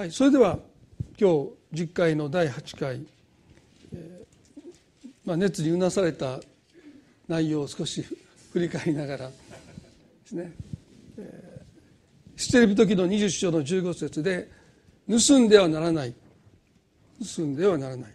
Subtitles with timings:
[0.00, 0.58] はいそれでは
[1.20, 1.28] 今
[1.74, 3.04] 日10回の第8回、
[3.92, 6.40] えーまあ、熱にうなされた
[7.28, 8.06] 内容を少し
[8.50, 9.34] 振り返りながらで
[10.24, 10.52] すね、
[11.18, 14.48] えー、捨てる時の20章の15節で
[15.06, 16.14] 盗んではならない。
[17.36, 18.14] 盗んではならない。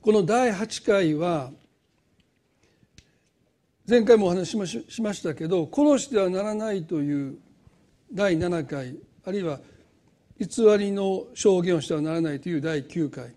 [0.00, 1.50] この第8回は
[3.88, 7.38] 前回もお話ししましたけど殺してはならないという
[8.12, 9.58] 第7回あるいは
[10.38, 13.34] 偽りの証言をしてはならないという第9回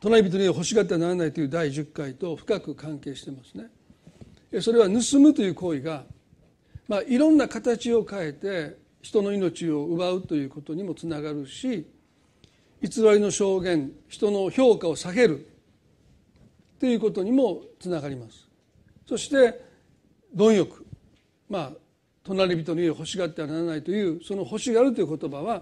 [0.00, 4.60] 隣人に欲しがってはならないという第10回と深く関係してますね。
[4.60, 6.04] それは盗むという行為が、
[6.88, 11.86] まあ、いろんな形を変えて人の命を奪うということにもつながるし
[12.82, 15.48] 偽りの証言人の評価を下げる
[16.80, 18.51] ということにもつながります。
[19.12, 19.60] そして
[20.34, 20.86] 貪欲
[21.46, 21.72] まあ
[22.24, 25.60] 隣人に欲しがってはならないというその欲しがるという言葉は、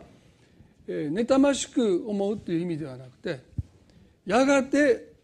[0.86, 3.41] えー、妬ましく思うという意味ではなくて
[4.25, 5.14] やがて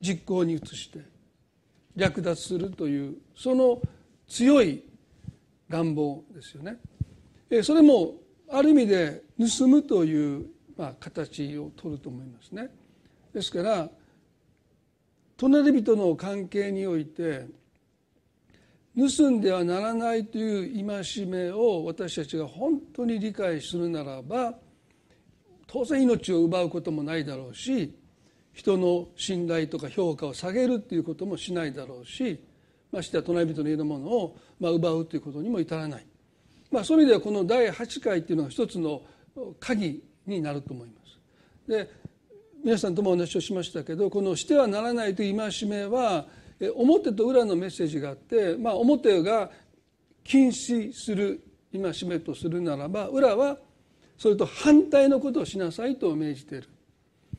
[0.00, 1.00] 実行に移して
[1.96, 3.82] 略奪するというその
[4.28, 4.84] 強い
[5.68, 6.76] 願望ですよね
[7.50, 7.64] え。
[7.64, 8.14] それも
[8.48, 9.22] ある意味で
[9.58, 12.70] 盗むというまあ形を取ると思いますね。
[13.32, 13.90] ですから
[15.36, 17.46] 隣人の関係において
[18.96, 24.54] 盗んではならないという戒めを私たちが本当に理解するならば
[25.66, 27.92] 当然命を奪うこともないだろうし
[28.52, 32.40] 人の信頼とか評価を下げるっていうこともしないだろうし
[32.92, 36.06] ましてや隣人の家のものをまあ奪うということにも至らない、
[36.70, 39.02] まあ、そういう意味ではこの第8回っていうのが一つの
[39.58, 41.18] 鍵になると思います。
[41.68, 41.90] で
[42.64, 46.26] 皆さんともお話をしましたけどこの「してはならない」という戒めは
[46.74, 49.50] 表と裏のメッセージがあって、まあ、表が
[50.24, 53.58] 禁止する戒めとするならば裏は
[54.16, 56.68] それと反対のことをしなさいと命じている。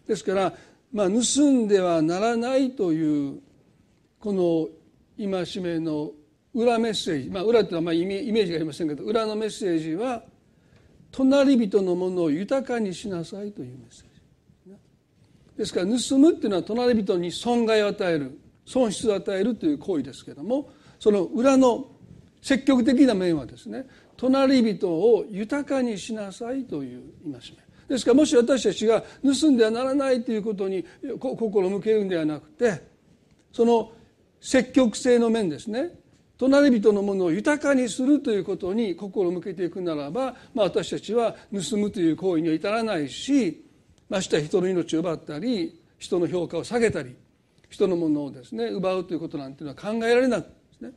[0.05, 0.53] ですから、
[0.93, 3.39] まあ、盗んではならないという
[4.19, 4.69] この
[5.17, 6.11] 戒めの
[6.53, 10.23] 裏メッセージ、まあ、裏っていうのはまあイメージがありませんけど裏のメッセージは
[11.11, 14.14] 隣人のものを豊かにしなさいというメッセージ。
[15.57, 21.87] ですから盗むっていうのは隣人に損害を与える損失を与えるという行為ですけどもその裏の
[22.41, 23.85] 積極的な面はですね
[24.17, 27.65] 隣人を豊かにしなさいという戒め。
[27.87, 30.83] ですからもし私たちが盗んではならないということに
[31.19, 32.81] 心を向けるんではなくて
[33.51, 33.91] その
[34.41, 35.91] 積極性の面ですね
[36.37, 43.64] 隣人のものを豊かにするということに心を向けていくならば、まあ、私たちは盗むという行為には至らないし
[44.09, 47.15] まして人の命を奪ったり人の評価を下げたり
[47.69, 50.91] 人のものをですね奪うということなんていうのは考えられないですね。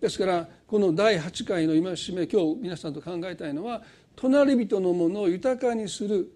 [0.00, 1.82] ですからこの第8回の戒
[2.14, 3.82] め今日皆さんと考えたいのは
[4.16, 6.32] 隣人のものを豊かにする。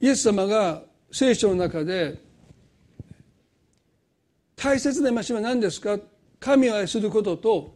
[0.00, 2.20] イエス様が聖書の中で
[4.56, 5.98] 大切な戒めは何ですか？
[6.38, 7.74] 神を愛することと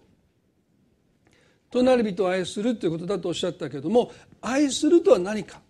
[1.70, 5.60] 隣人を愛するということだとおっしゃったけども愛するとは何か？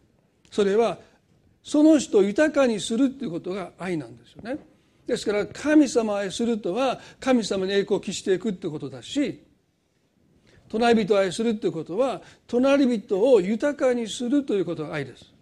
[0.51, 0.99] それは
[1.69, 4.59] その人を豊かにするということが愛なんですよね
[5.07, 9.45] ですから神様を愛するとは神様に栄光を期していくということだし
[10.71, 15.33] 隣人を愛するということは隣人を豊かにするということが愛です。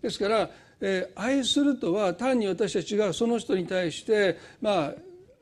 [0.00, 0.50] ですから、
[0.80, 4.94] えー、愛するとは単に私たちがその人に対して、まあ、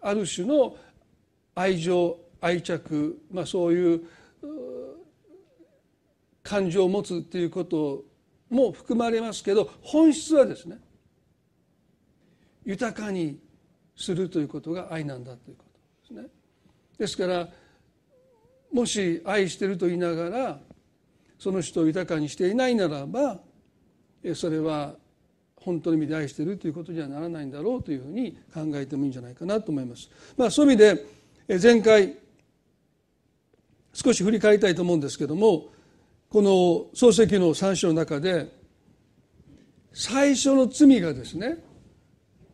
[0.02, 0.76] ある種の
[1.54, 4.02] 愛情愛着、まあ、そういう
[6.42, 8.09] 感情を持つということ
[8.50, 10.78] も含まれますけど本質はですね
[12.65, 13.38] 豊かに
[13.97, 15.65] するということが愛なんだというこ
[16.09, 16.31] とですね。
[16.99, 17.49] ですから
[18.72, 20.60] もし愛してると言いながら
[21.39, 23.41] その人を豊かにしていないならば
[24.34, 24.94] それは
[25.56, 30.10] 本当の意味で愛しているということにはならないんだろうというふうに考えてもいいんじゃないかなと思います。
[30.37, 30.97] まあ、そういう意味
[31.49, 32.16] で前回
[33.92, 35.69] 少し振り返りたいと思うんですけども
[36.30, 36.50] この
[36.94, 38.48] 漱石の3章の中で
[39.92, 41.59] 最初の罪がですね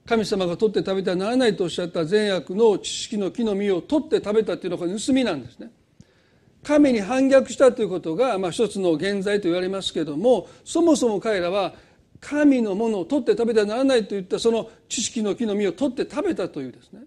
[0.07, 5.71] 神様が取って食べてはならないとおっしゃった善悪の知識の木の実を取って食べたっていうのが盗みなんですね。
[6.63, 11.75] 神に反逆したということが、まあ、一つの現在と言われますけどもそもそも彼らは
[12.19, 17.03] 神のものを取って食べてはならないといったその知識の木の実を取って食べたというですね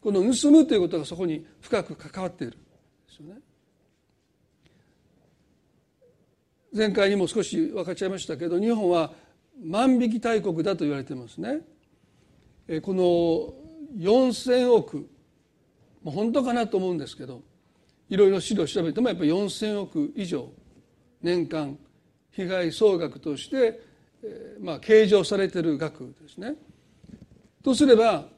[0.00, 2.66] この盗むということがそこに深く関わっているんで
[3.14, 3.40] すよね。
[6.72, 9.12] 前回にも少し分かっちゃいましたけど日本は
[9.62, 11.60] 万引き大国だと言われてますね。
[12.82, 13.54] この
[13.98, 15.08] 4,000億
[16.04, 17.42] 本当かなと思うんですけど
[18.08, 20.48] いろいろ資料を調べてもやっぱり4,000億以上
[21.20, 21.76] 年間
[22.30, 23.80] 被害総額として、
[24.60, 26.54] まあ計上されてる額ですね。
[27.62, 28.28] とすれば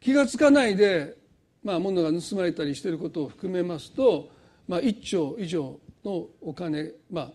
[0.00, 1.16] 気が付かないで、
[1.64, 4.28] まあ、物が盗まれたりしていることを含めますと、
[4.68, 7.32] まあ、1兆以上のお金、まあ、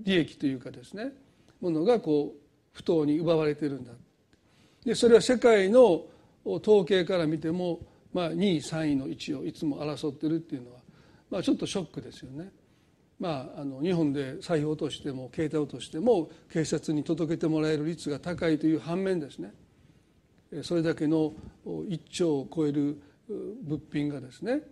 [0.00, 1.12] 利益というかですね
[1.60, 2.40] ものがこう
[2.72, 3.92] 不当に奪われているんだ
[4.84, 6.06] でそれは世界の
[6.44, 7.80] 統計から見ても、
[8.14, 10.78] まあ、2位3位の位置をいつも争っているっていうのは、
[11.30, 12.50] まあ、ちょっとショックですよね。
[13.18, 19.52] まあ、あの日本で財布落としても携帯落としても警察に届けてもらえる率が高いという反面ですね
[20.62, 21.34] それだけの
[21.66, 22.98] 1兆を超える
[23.62, 24.62] 物品がですね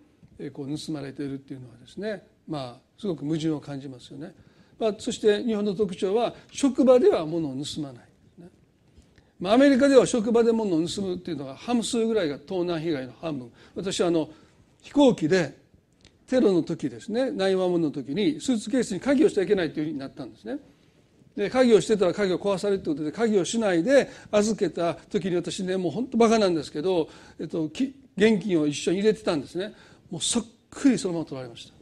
[0.55, 4.35] こう盗まれているっていうのはですねまあすごく矛盾を感じますよね。
[4.79, 8.05] まあ、そして日本の特徴は職場では物を盗まない、
[8.39, 8.49] ね
[9.41, 13.53] まあ、アメリカでは職場で物を盗むっていうのが半数ぐらいが盗難被害の半分。
[13.75, 14.29] 私はあの
[14.83, 15.57] 飛行機で
[16.27, 17.23] テロの時ですね。
[17.25, 20.59] 911の時にスーツケースに鍵をしちゃいけないというふうになったんですね。
[21.37, 27.09] で鍵をしてたら鍵を壊されるということで鍵をしないで預けた時に私ねもう本当バカなんですけど、
[27.39, 27.95] えっと、現
[28.43, 29.73] 金を一緒に入れてたんですね。
[30.11, 31.78] もうそっくりそのまま取られました。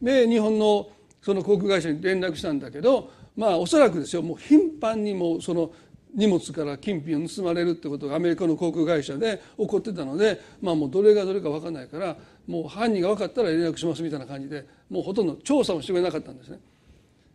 [0.00, 0.88] で日本の
[1.22, 5.70] その航空会社に連絡したんだけどまあおそらくですよもう頻繁にもその
[6.14, 12.16] 荷物から金品を盗まれるってことがアメリカの航空会社で起こってたのでまあもうどれがどれか分かんないから
[12.46, 16.58] もう犯人が分かったら連絡しますみたいな感じでもうほとんど調査もしてくれなかったんですね。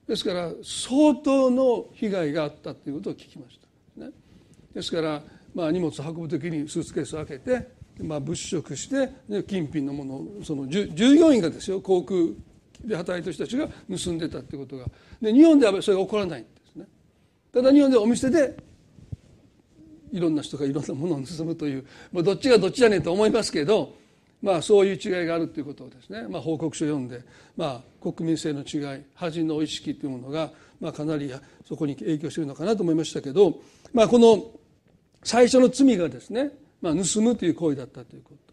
[0.07, 3.59] ですから相当の被害があったということを聞きまし
[3.97, 4.11] た、ね、
[4.73, 5.23] ですから、
[5.53, 7.71] まあ、荷物を運ぶ時にスーツケースを開けて、
[8.03, 9.09] まあ、物色して
[9.47, 12.19] 金品のものをその従業員がですよ航空
[12.85, 14.85] で働いてる人たちが盗んでたってことが。
[15.21, 16.85] で日本ではそれが起こらないんですね。
[17.53, 18.55] ただ日本ではお店で
[20.11, 23.95] いろんな人がいろんなものを盗むという、まあ、どっちがどっちじゃねえと思いますけど、
[24.41, 27.21] まあ、そういう違いがあるということをですね、まあ、報告書を読んで、
[27.57, 31.33] まあ、国民性の違い恥の意識というものが、まあ、かなり
[31.67, 33.59] そこに影響しているのかなと思いましたけど、
[33.93, 34.43] まあ、この
[35.23, 36.51] 最初の罪がですね、
[36.81, 38.44] まあ、盗むという行為だったということ。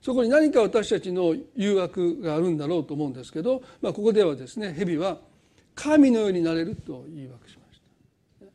[0.00, 5.18] そこに何か私たちの誘惑があるんだろうと思うんですけど、まあ、ここではですね蛇は
[5.74, 8.46] 神のようになれると言い訳しました。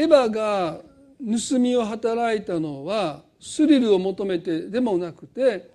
[0.00, 0.80] エヴァが
[1.20, 5.70] 盗みを働いたのはスリルを求めてでもなくて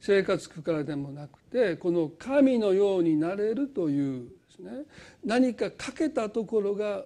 [0.00, 4.70] 生活苦からでもなくてこの神のようになれるというですね
[5.24, 7.04] 何か欠けたところが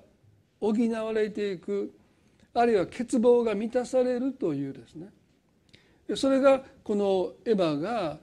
[0.61, 1.93] 補われていく
[2.55, 5.09] あるいは欠乏が満たされるというですね
[6.15, 8.19] それがこのエヴァが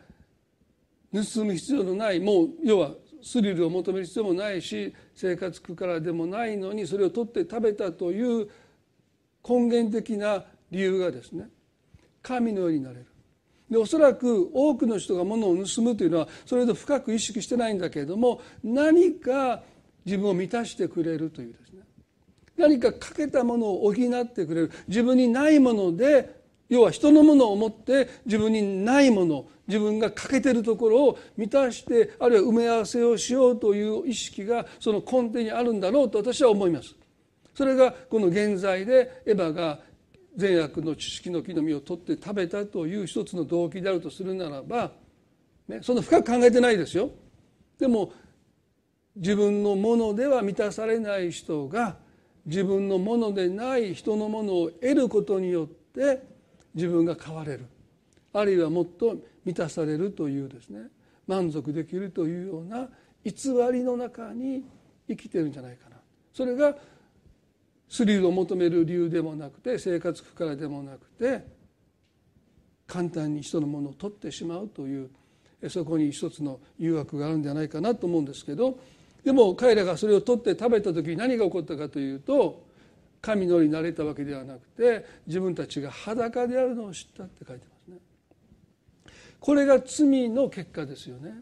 [1.12, 2.92] 盗む必要のないもう要は
[3.24, 8.50] スリルを求める必要もないし生活苦からでもないのにそれを取って食べたという
[9.48, 11.50] 根源的な理由がですね
[12.22, 13.06] 神のようになれる。
[13.70, 19.64] でおそらく多くの人が物を盗むというのはそれほど深く意識してないんだけれども何か
[20.06, 21.82] 自分を満たしてくれるというですね。
[22.58, 24.72] 何か欠けたものを補ってくれる。
[24.88, 26.41] 自分にないもので
[26.72, 36.96] 要は人のものを持って自分にないもの自分が欠けてるところを満たしてあるいは埋め合わせをしようという意識がその根底にあるんだろうと私は思います。
[37.54, 39.80] それがこの現在でエヴァが
[40.38, 44.92] 善悪の知識の木の実を取って食べたという一つの動機であるとするならば、
[45.68, 47.10] ね、そんな深く考えてないですよ。
[47.78, 48.14] でも
[49.18, 51.98] 自分のものでは満たされない人が
[52.46, 56.31] 自分のものでない人のものを得ることによって
[56.74, 57.66] 自分が変われる。
[58.34, 60.88] あるいはもっと満たされるというですね。
[61.28, 62.90] 満足できるというような
[63.24, 63.32] 偽
[63.72, 64.64] りの中に
[65.08, 65.98] 生きてるんじゃないかな。
[66.34, 66.76] それが
[67.90, 71.46] スリルを求める理由でもなくて生活苦からでもなくて
[72.88, 75.10] 簡単に人のものを取ってしまうという
[75.70, 78.80] そこに一つの誘惑があるんじゃないかなと思うんですけど。
[79.24, 82.64] でも彼らがそれを取って食べた時に何が起こったかというと
[83.22, 87.98] 神のようになれたわけではなくて自分たちが裸であるのを知ったって書いてますね。
[89.40, 91.42] これが罪の結果ですよね。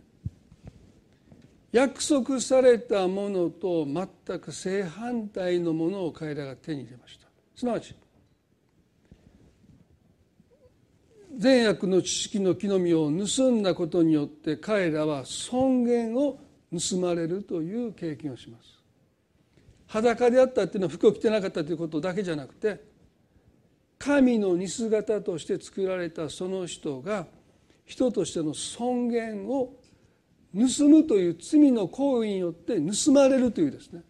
[1.71, 7.27] 約束されたものと全く正反対のものを彼らが手に入れました。
[7.55, 7.95] すなわち
[11.37, 16.39] 善悪の知識の木の実を盗んだことによって彼らは尊厳を
[16.71, 18.78] 盗まれるという経験をします。
[19.89, 22.81] 裸であったっていうのは服を着てなかったということだけじゃなくて
[23.97, 27.25] 神の似姿として作られたその人が
[27.85, 29.73] 人としての尊厳を
[30.53, 34.01] 盗むという罪の行為によって盗まれるというですね。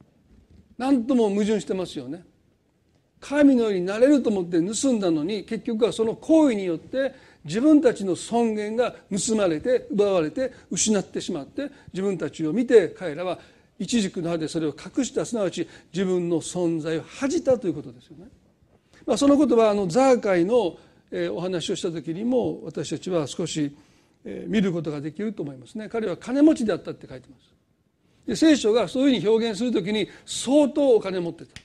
[0.78, 2.24] 何とも矛盾してますよね。
[3.20, 13.40] 神のようになれると思って盗んだのに結局はその行為によって自分たちの尊厳が盗まれて奪われて失ってしまって自分たちを見て彼らは
[13.80, 18.28] 一軸の葉でそれを隠したすなわち自分の存在を恥じたということですよね。
[19.06, 20.78] まあ、そのことはあのザーカイの
[21.32, 23.76] お話をした時にも私たちは少し
[24.24, 25.90] 見ることができると思いますね。
[25.90, 27.50] 彼は金持ちであったって書いてます。
[28.28, 31.62] で聖書がそういうふうに表現する時に相当お金持ってた。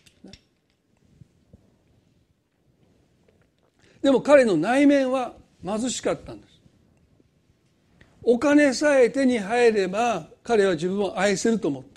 [4.02, 5.32] でも彼の内面は
[5.64, 6.60] 貧しかったんです。
[8.22, 11.93] お金さえ手に入れば彼は自分を愛せると思った。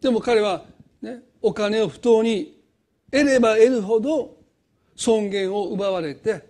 [0.00, 0.64] でも彼は、
[1.02, 2.60] ね、お金を不当に
[3.10, 4.36] 得れば得るほど
[4.96, 6.44] 尊厳を奪われて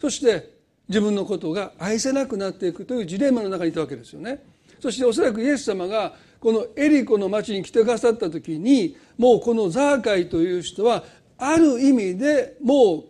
[0.00, 4.42] そして自分のことが愛せなくなっていくというジレンマの中にいたわけですよね。
[4.80, 11.04] そしておそらくイエス様がこのエリコの町に来てくださった時にもうこのザーカイという人は
[11.38, 13.04] ある意味でもう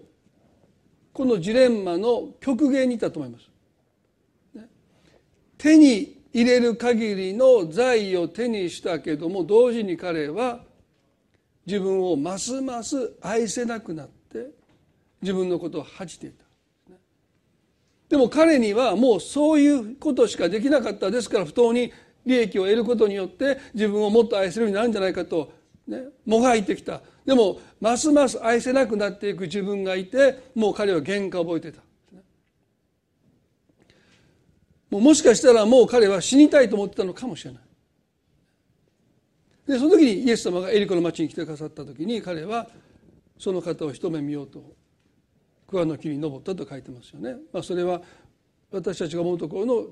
[1.13, 3.49] このジレンマの極限にいたと思います。
[5.57, 10.61] 手に入れる限りの財を手にしたけども同時に彼は
[11.67, 14.47] 自分をますます愛せなくなって
[15.21, 16.45] 自分のことを恥じていた。
[18.09, 21.93] でも彼にはもうそういうことしかできなかったですから不当に
[22.27, 25.53] 利益を得ることによって自分をもっと愛せるようになるんじゃないかと、
[25.87, 31.83] ね、もがいてきたでもますます愛せなくなっていく自分がいてもう彼は喧嘩を覚えてた
[34.91, 37.63] もしかしたらもう彼は死にたいと思ってたのかもしれない。
[39.67, 42.69] でその時にイエス様がエリコの町に来てくださった時に彼は
[43.39, 44.75] その方を一目見ようと
[45.69, 48.03] 桑の木に登ったと書いてますよね、まあ、それは
[48.73, 49.87] 私たちが思うところの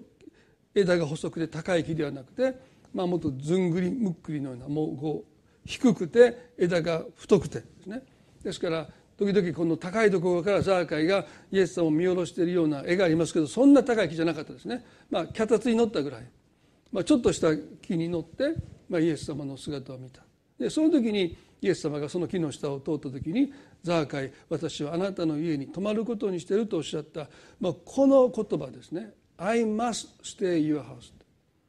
[0.75, 2.57] 枝が細くて高い木ではなくて、
[2.93, 5.33] まあ、もっとずんぐりむっくりのようなもうこう
[5.64, 8.02] 低くて枝が太くてですね。
[8.43, 16.22] ですから時々この高いところからザーカイがイエス様を見下ろしているような絵がありますけどそんな高い木じゃなかったですね、まあ、脚立に乗ったぐらい、
[16.92, 18.54] まあ、ちょっとした木に乗って、
[18.88, 20.22] まあ、イエス様の姿を見た。
[20.56, 27.28] でその時にイエス様がその木の下を通った時に「ザーカイ私はあなたの家に泊まることにしている」とおっしゃった、
[27.60, 31.12] まあ、この言葉ですね「I must stay your house」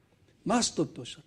[0.45, 1.23] 「must」とおっしゃっ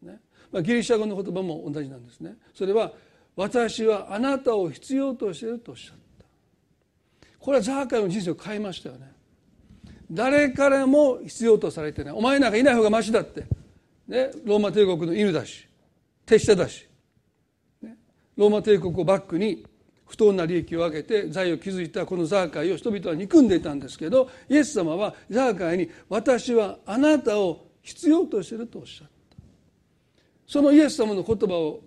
[0.00, 0.20] た、ね。
[0.52, 2.36] まあ、ギリシャ語の言葉も同じなんですね。
[2.54, 2.92] それは
[3.36, 6.26] 「私はあなたを必要としている」とおっしゃった。
[7.38, 9.12] これはザーカイの人生を変えましたよね。
[10.10, 12.14] 誰からも必要とされてない。
[12.14, 13.46] お前なんかいない方がましだって、
[14.06, 15.66] ね、ローマ帝国の犬だし。
[16.26, 16.86] 手下だし。
[18.36, 19.64] ローマ帝国をバックに
[20.06, 29.14] 不当な利益を上げて財を築いたこのザーカイを人々は憎んでいたんですけどイエス様はザーカイに「私はあなたを必要としている」とおっしゃった。
[30.46, 31.82] そのイエス様の言葉を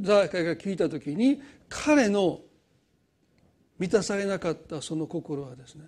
[0.00, 2.40] ザーカイが聞いた時に彼の
[3.78, 5.84] 満たされなかったその心はですね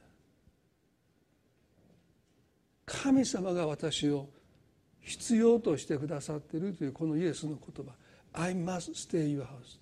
[2.85, 4.29] 神様が私を
[5.01, 7.93] 必要としてくださっているというこのイエスの言葉
[8.33, 9.79] 「I must stay your house」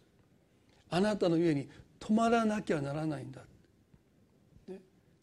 [0.90, 3.42] あなたの家に泊まらなきゃならないんだ。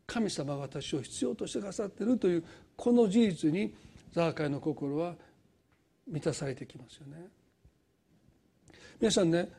[0.08, 2.44] 神様が私を必要としてくださっているという
[2.76, 3.74] この事実に
[4.12, 5.16] ザーカイの心は
[6.08, 7.28] 満たされてきますよね。
[9.00, 9.50] 皆さんね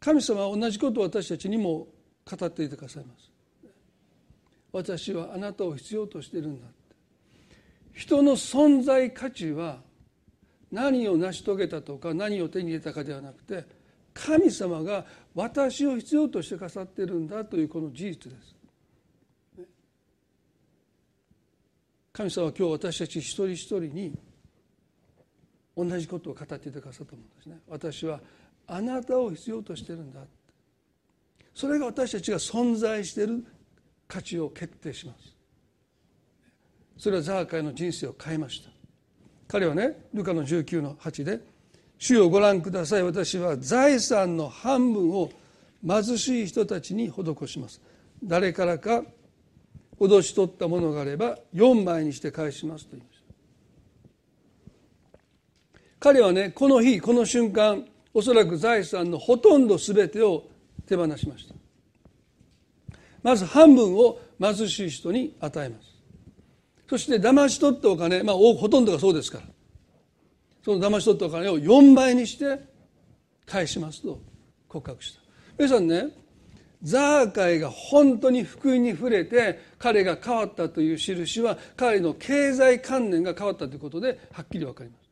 [0.00, 1.88] 神様は同じことを私たちにも
[2.24, 3.30] 語っていてくださいます
[4.72, 6.66] 私はあなたを必要としているんだ
[7.92, 9.78] 人の存在価値は
[10.72, 13.64] 何を成し遂げたとか何を手に入れたかではなくて
[14.12, 18.54] 神様が私を必要としてくださっているんだというこの事実です。
[22.12, 24.16] 神様は今日私たち一人一人に
[25.76, 27.58] 同じことを語っていてくださったと思うんですね。
[27.68, 28.20] 私は
[28.66, 30.20] あなたを必要としてるんだ。
[31.54, 33.44] それが私たちが存在している
[34.08, 35.34] 価値を決定します。
[36.98, 38.70] それはザーカイの人生を変えました。
[39.46, 41.40] 彼はね、ルカの19の8で
[41.98, 45.30] 主をご覧ください私は財産の半分を
[45.86, 47.80] 貧しい人たちに施します
[48.22, 49.04] 誰からか
[49.98, 53.18] 脅し取ったものがあれば4枚にして返しますと言いまし
[55.72, 60.44] た彼はねこの日この瞬間おそらく財産のほとんど全てを
[60.86, 61.54] 手放しました。
[63.22, 65.94] まず半分を貧しい人に与えます。
[66.88, 69.44] そして騙し取ったお金、まあ、ほとんどがそうですから。
[70.64, 72.60] その騙し取ったお金を4倍にして
[73.46, 74.20] 返しますと
[74.68, 75.20] 告白した。
[75.58, 76.08] 皆さんね
[76.82, 85.03] ザーカイが本当に福音に触れて彼が変わったという印は彼の経済観念が変わったということではっきり分かります。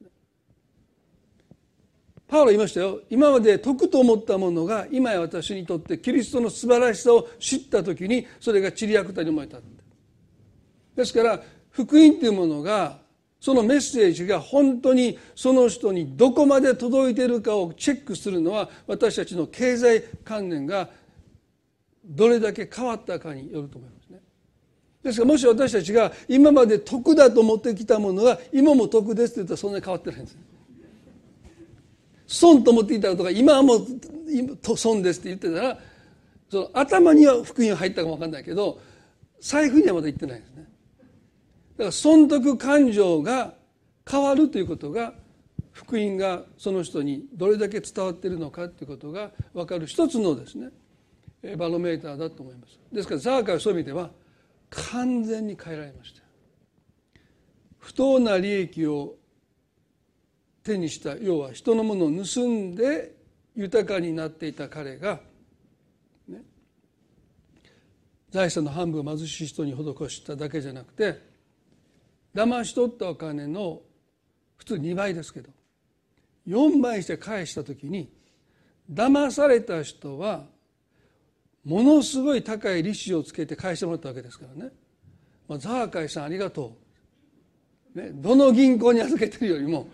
[2.32, 9.58] パウロ言いましたよ今まで得と思ったものが今や私にとってキリストの素晴らしさを知った時にそれがちりやくたに思えた
[10.96, 13.00] ですから福音というものが
[13.38, 20.88] そのメッセージが本当にその人にどこまで届いているかをチェックするのは私たちの経済観念が
[22.02, 24.20] どれだけ変わったかによると思いますね。
[25.02, 30.51] ですからもし私たちが今まで得だと思ってきたものが今も得ですって言ったらそんなに変わってないんです。
[32.32, 35.78] 損と思っていたことが今はもう損ですって言ってたら
[36.50, 38.80] その頭には福音が入ったかも分かんないけど
[39.40, 40.62] 財布にはまだ言ってないですね。
[41.76, 43.54] だから損得感情が
[44.08, 45.14] 変わるということが
[45.72, 50.68] 福音がその人にどれだけ伝わっているのかということが分かる一つのですね
[51.56, 54.10] バロメーターだと思いますですからザーカーはそういう意味では
[54.70, 56.22] 完全に変えられました
[57.78, 59.16] 不当な利益を
[60.62, 63.14] 手にした要は人のものを盗んで
[63.54, 65.20] 豊かになっていた彼が、
[66.28, 66.42] ね、
[68.30, 71.20] 財産の半分を貧しい人に施しただけじゃなくて
[72.34, 73.80] 騙し取ったお金の
[74.56, 75.50] 普通2倍ですけど
[76.48, 78.10] 4倍して返した時に
[78.90, 80.44] 騙された人は
[81.64, 84.72] ものすごい高い利子をつけて返してもらったわけですからね、
[85.48, 86.76] まあ、ザーカイさんありがと
[87.94, 89.86] う、ね、どの銀行に預けてるよりも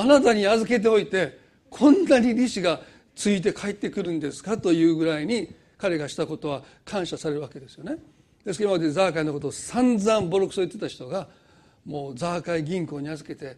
[0.00, 1.38] あなたに預けておいて
[1.70, 2.80] こんなに利子が
[3.14, 4.56] ついて帰ってくるんですか？
[4.56, 7.96] というぐらいに彼がしたことは感謝されるわけですよね。
[8.44, 11.28] ですけど今までザーカイのことを散々ボロクソ言ってた人が
[11.84, 13.56] もうザーカイ銀行に預けて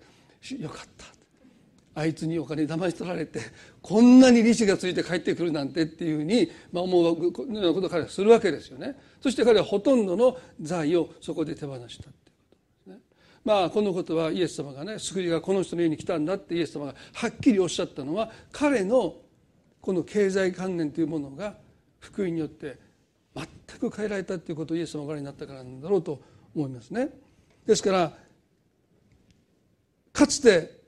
[0.59, 1.07] よかった。
[1.93, 3.41] あいつにお金騙し取られて
[3.83, 8.97] こんなに利子がついて帰ってくるなんてっていうふうに、まあ、思うようなことを彼はするわけですよね。
[9.21, 12.09] そして彼はほとんどの財をそこで手放した。
[13.45, 19.17] まあこのことはイエス様がね救いがこの人の家に来たんだってイエス様がはっきりおっしゃったのは彼の
[19.81, 21.55] この経済観念というものが
[21.99, 22.79] 福音によって
[23.35, 23.47] 全
[23.79, 26.21] く変えられたということをイエス様がご覧になったからなんだろうと
[26.55, 27.09] 思いますね。
[27.67, 28.13] ですから
[30.13, 30.81] かつて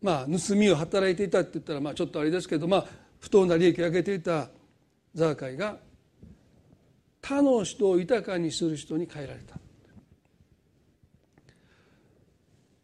[0.00, 2.86] まあ盗みを働いていたって言ったらまあちょっとあれですけどまあ
[3.18, 4.48] 不当な利益を上げていた
[5.14, 5.76] ザーカイが
[7.20, 9.56] 他の人を豊かにする人に変えられた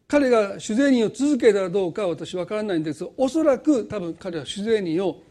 [0.07, 3.03] 彼が主税人を続けたかどうかは私分からないんです。
[3.03, 5.21] がおそらく多分彼は主税人を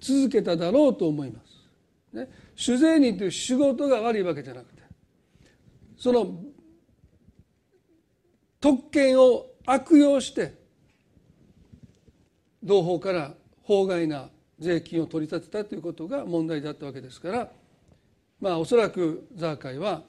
[0.00, 1.40] 続けただろうと思いま
[2.12, 2.16] す。
[2.16, 4.82] ね、主税人という仕事が悪いわけじゃなくて
[5.96, 6.40] その
[8.60, 10.54] 特権を悪用して
[12.62, 14.28] 同胞から法外な
[14.60, 17.50] 税金を取り立てたということが問題だったわけですから
[18.40, 20.02] まあおそらくザーカイは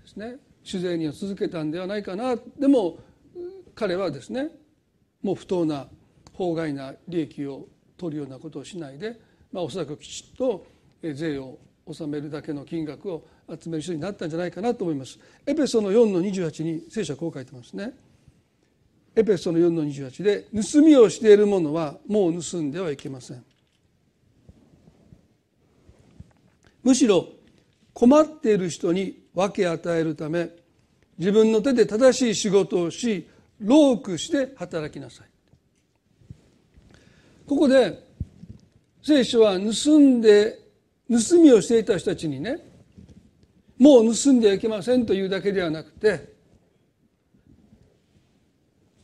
[0.00, 2.36] ですね酒税人を続けたんではないかな。
[2.58, 2.96] でも
[3.74, 4.48] 彼はですね
[5.22, 5.88] もう不当な
[6.32, 9.18] 法外な利益を取るようなことをしないで、
[9.52, 10.66] まあ、おそらくきちっと
[11.02, 15.18] 税を納めるだけの金額を集める人になったんじゃないかなと思います。
[15.46, 17.92] エペソの4の28に聖書はこう書いてますね。
[19.14, 23.44] エペソの4の28で盗みをしている者はもう盗んではいけません。
[26.82, 27.28] むしろ
[27.92, 30.50] 困っている人に分け与えるため
[31.18, 33.28] 自分の手で正しい仕事をし
[33.60, 35.26] 労苦して働きなさい。
[37.46, 38.02] ここで
[39.02, 40.58] 聖書は盗んで
[41.10, 42.58] 盗みをしていた人たちにね
[43.78, 46.32] もう盗んではいけませんというだけではなくて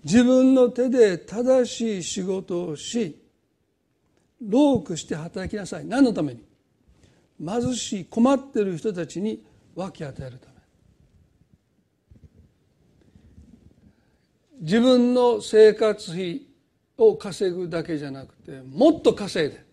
[0.03, 3.23] 自分の手で正しい仕事をし
[4.41, 5.85] 労苦して働きなさい。
[5.85, 6.43] 何のために？
[7.45, 10.50] 貧しい困っている人たちに分け与えるため。
[14.61, 16.43] 自分の生活費
[16.99, 19.65] を稼ぐだけじゃなくてもっと稼いで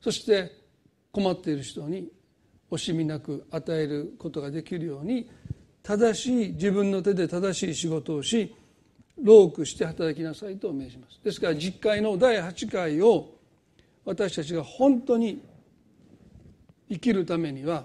[0.00, 0.52] そして
[1.12, 2.10] 困っている人に
[2.70, 5.30] 惜しみなく与えることができるように
[5.82, 8.54] 正しい自分の手で正しい仕事をし
[9.22, 11.20] 労苦して働きなさいと命じます。
[11.22, 13.34] ですから実会の第8回を
[14.04, 15.42] 私たちが本当に
[16.88, 17.84] 生きるためには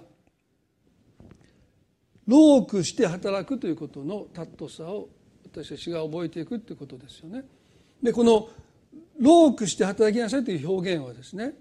[2.26, 5.08] 労苦して働くということの尊さを
[5.44, 7.44] 私たちが覚えていくということですよね。
[8.02, 8.48] でこの
[9.18, 11.54] 労苦して働きなさいという表現はですね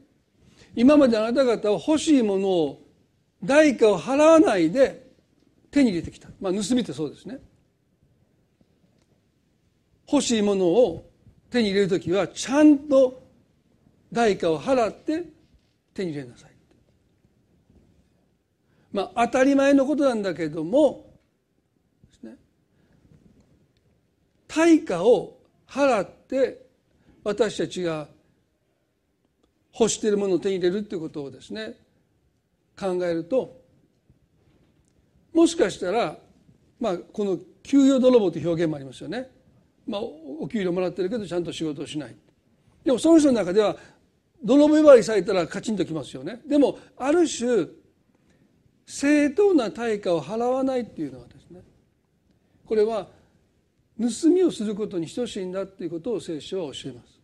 [0.75, 2.81] 今まであなた方は欲しいものを
[3.43, 5.05] 代価を払わないで
[5.71, 7.39] 手に入れてきた、まあ、盗みってそうですね。
[10.11, 11.09] 欲しいものを
[11.49, 13.23] 手に入れる時はちゃんと
[14.11, 15.23] 代価を払って
[15.93, 16.54] 手に入れなさい。
[18.95, 21.05] まあ当たり前のことなんだけども、
[22.23, 22.37] ね、
[24.47, 26.65] 対価を払って
[27.21, 28.07] 私たちが
[29.77, 31.73] 欲しているものを手に入れるということをですね
[32.79, 33.59] 考えると
[35.33, 36.17] もしかしたら、
[36.79, 39.29] まあ、この給与泥棒という表現もありますよね、
[39.85, 40.01] まあ、
[40.39, 42.15] お給料もらってるけどちゃんと仕事をしない。
[42.85, 43.75] でもその人の中では
[44.41, 46.39] 泥棒呼ばわりされたらカチンときますよね。
[46.47, 47.67] でもある種
[48.85, 51.61] 正当な対価を払わないっていうのはですね
[52.65, 53.07] これは
[53.99, 57.19] 盗みをすることに等しいんだっていうことを聖書は教えます。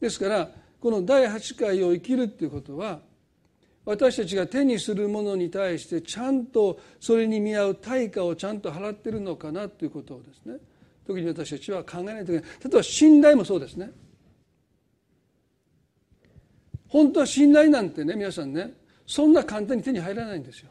[0.00, 3.00] ですからこの第8回を生きるっていうことは
[3.84, 10.58] 私たちが手にするものに対してちゃんとそれに見合う対価をちゃんと払ってるのかなということをですね
[11.06, 12.42] 時に私たちは考えないといけない。
[12.42, 13.90] 例えば信頼もそうですね。
[16.86, 18.74] 本当は信頼なんてね皆さんね
[19.08, 20.70] そんな簡単に手に入らないんですよ。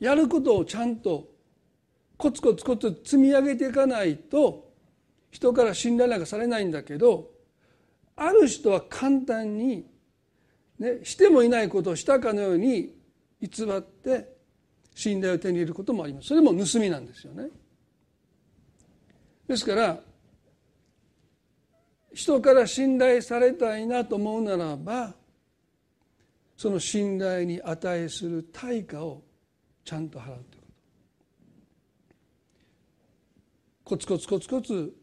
[0.00, 1.28] やることをちゃんと
[2.16, 4.72] コツコツコツ積み上げていかないと
[5.30, 7.30] 人から信頼なんかされないんだけど
[8.16, 9.86] ある人は簡単に、
[10.80, 12.92] ね、してもいないことをしたかのように
[13.40, 14.34] 偽って
[14.92, 16.28] 信頼を手に入れることもあります。
[16.28, 17.46] それも盗みなんですよね。
[19.46, 20.00] ですから
[22.12, 25.14] 人から信頼されたいなと思うならば
[26.62, 29.20] その信頼に値する対価を
[29.84, 30.62] ちゃんと払うという
[33.82, 34.94] ことコツコツコツコツ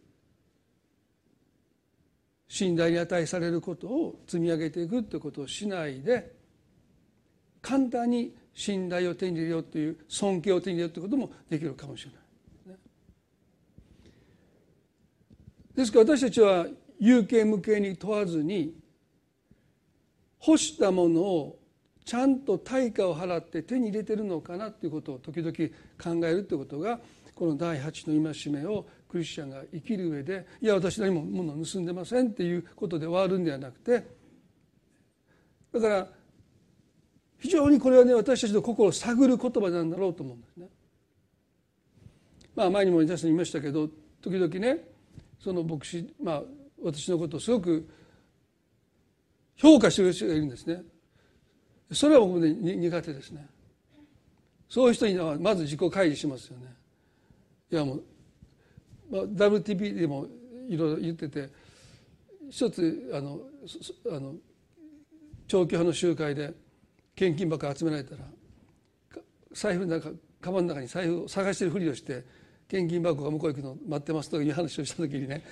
[2.47, 6.33] 信頼に値されることを積み上げていくということをしないで
[7.61, 12.11] 簡単に信頼を手に入れようという尊敬を手に入れようということもできるかもしれ
[12.71, 12.77] ない。
[15.75, 16.67] ですから私たちは
[17.01, 18.79] 有形無形に問わずに
[20.45, 21.59] 欲したものを
[22.05, 25.51] ちゃんと対価を払って手に入れてるのかなということを時々
[26.01, 26.99] 考えるということが
[27.35, 34.05] この第8の戒めをクリスチャンが生きる上でいや私何も物を盗んでませんっていうことで終わるんではなくて
[35.71, 36.07] だから
[37.37, 40.67] 非常にこれはね私たちの心を探る言葉なんだろうと思うんですね。
[42.55, 43.87] まあ前にも皆さん言いましたけど
[44.21, 44.83] 時々ね
[45.39, 46.43] その牧師まあ
[46.83, 47.87] 私のことをすごく
[49.61, 50.81] 評価してる人がいるんですね。
[51.91, 53.45] それは僕ね苦手ですね。
[54.69, 56.73] そういう人にはまず自己開示しますよね。
[57.71, 58.03] いやもう
[59.09, 60.27] まあ、WTP でも
[60.67, 61.49] いろいろ言ってて
[62.49, 63.39] 一つあの
[64.11, 64.35] あの
[65.47, 66.53] 長期派の集会で
[67.15, 68.21] 献金箱集められたら
[69.51, 72.23] 財布の中カバンの中に財布を探してるふりをして
[72.67, 75.43] 献金箱が向こう行くの待ってますという話をした時にね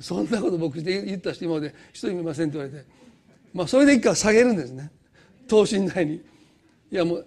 [0.00, 2.86] そんなこと僕で言った人今まで一人もいませんって言われて
[3.54, 4.90] まあそれで一回下げるんですね。
[5.48, 6.14] 等身大に。
[6.16, 6.22] い
[6.90, 7.26] やもう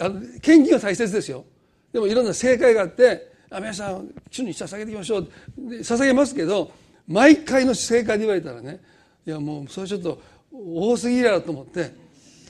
[0.00, 1.44] あの献金は大切ですよ。
[1.92, 5.28] でもいろんな正解があってあ皆さん主に捧げていきましょう。
[5.58, 6.72] 捧げますけど
[7.06, 8.80] 毎回の正解で言われたらね
[9.26, 10.20] いやもうそれちょっと
[10.52, 11.92] 多すぎやと思って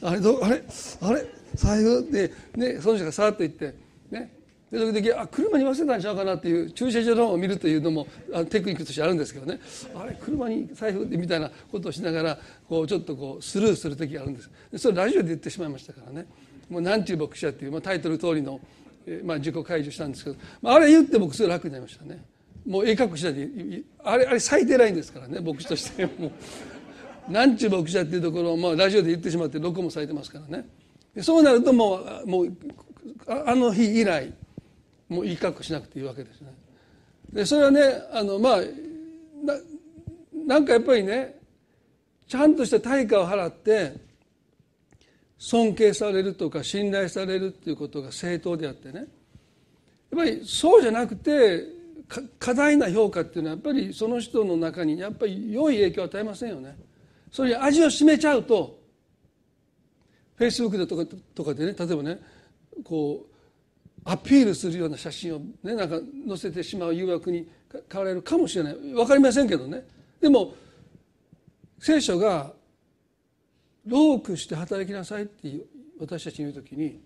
[0.02, 0.62] あれどあれ
[1.02, 3.74] あれ財布で、ね、その人がさーっと言って
[4.70, 9.60] で時々あ車に忘れたんちゃうかなっていう駐車場の方を見るというのもあテクニックとしてあるんですけどね。
[9.94, 14.50] あれ車に財布みたいなことをしながらこうちょっとこうスルーする時があるんです。
[14.70, 16.26] でそれラジオで言ってしまいましたからね。
[16.68, 18.60] もう何ちゅう牧師やっていう、まあ、タイトル通りの
[19.08, 22.22] えまあ、自己解除したんですけど、まあ、あれ言って僕すごい楽になりましたね。
[22.66, 23.48] もうええ格好したで
[24.04, 26.32] あれあれ最低ラインですからね牧師としてもう。
[27.30, 30.66] 何ちゅう牧師だっていうところを、まあ、ラジオで言ってしまって録音もされてますからね。
[31.20, 32.56] そうなるともうもう
[33.26, 34.32] あの日以来
[35.08, 36.52] もういい格好しなくていいわけですね
[37.32, 37.80] でそれはね
[38.12, 39.54] あのまあな
[40.46, 41.38] なんかやっぱりね
[42.26, 43.94] ちゃんとした対価を払って
[45.38, 49.06] 尊敬されるとか信頼されるっていうことが正当であってねやっ
[50.16, 51.64] ぱりそうじゃなくて
[52.38, 56.76] 過大な評価っていうのはやっぱりその人の中にやっぱり良い影響を与えませんよね。
[57.30, 58.78] それに味を占めちゃうと
[60.36, 62.18] フェイスブックとかとかでね例えばね
[62.82, 63.37] こう
[64.10, 67.46] アピールするような写真をねなんか載せてしまう誘惑に
[67.92, 69.86] 変われるかもしれない分かりませんけどね
[70.18, 70.54] でも
[71.78, 72.54] 聖書が
[73.86, 75.54] 労苦して働きなさいって
[76.00, 77.02] 私たちに言う時に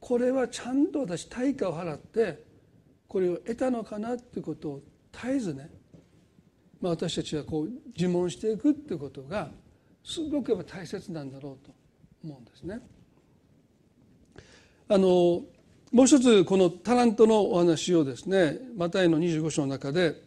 [0.00, 2.42] これはちゃんと私対価を払って
[3.06, 4.80] これを得たのかなってことを
[5.12, 5.70] 絶えずね、
[6.80, 9.50] まあ、私たちはこう自問していくっていうことが
[10.02, 11.72] すごくやっぱ大切なんだろうと
[12.24, 12.80] 思うんですね。
[14.88, 15.42] あの
[15.92, 20.20] もう一つこのタラントのお話をですねマタイの25章の中で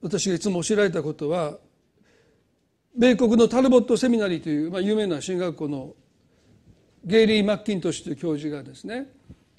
[0.00, 1.58] 私がいつも教えられたことは
[2.96, 5.94] 米国のタルボットセミナリーという、まあ、有名な進学校の
[7.04, 9.08] ゲイリー・マッキントッシュという教授がですね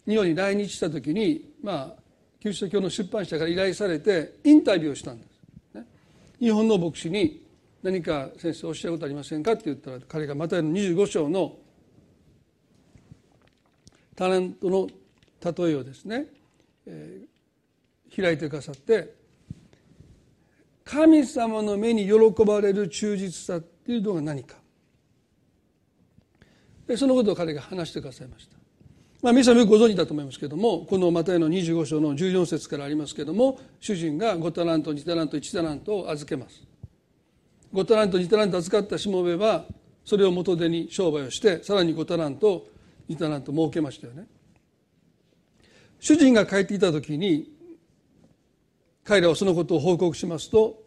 [0.07, 2.01] 日本に来日した時にまあ
[2.39, 5.25] キリスト教の出版社から依頼されてインタビューをしたんで
[5.73, 5.85] す、ね、
[6.39, 7.44] 日本の牧師に
[7.85, 11.55] 何か先生おっしゃることありませんかって言ったら彼がまたの25章の
[14.15, 16.25] タレントの例えをですね、
[16.87, 19.13] えー、開いてくださって
[20.83, 24.55] 神様の目に喜ばれる忠実さっていうのが何か
[26.87, 28.57] でそのことを彼が話してくださいました。
[29.21, 36.64] まあ、皆さんよくご存知だと思いますけどもこのマタイの25章の14節からありますけども主人が5タラント2タラント1タラントを預けます
[37.75, 39.65] 5タラント2タラント預かったしもべは
[40.05, 42.65] それを元手に商売をしてさらに5タラント
[43.09, 44.27] 2タラント儲けましたよね。
[45.99, 47.51] 主人が帰ってきた時に
[49.03, 50.83] 彼らはそのことを報告しますと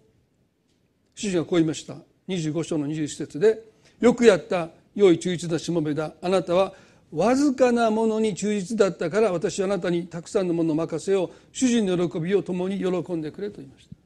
[1.14, 1.96] 主人はこう言いました。
[2.28, 3.62] 25章の21節で
[4.00, 6.14] 「よくやった良い忠実なしもべだ。
[6.22, 6.74] あなたは
[7.12, 11.30] わずかなものに忠実だったから私はあなたにたくさんのものを任せよう。
[11.52, 13.97] 主人の喜びを共に喜んでくれと言いました。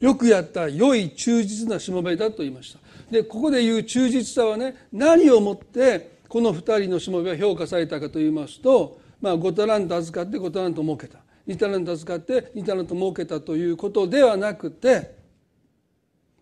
[0.00, 2.80] よくやった良い忠実なしもべだと言いました。
[3.10, 11.18] でここで言う忠実さはね何をもってこの2人のしもべは評価されたかと言いますと、まあ、5タラント預かって5タラント儲けた。
[11.46, 15.16] 2タラント預かって2タラント儲けたということではなくて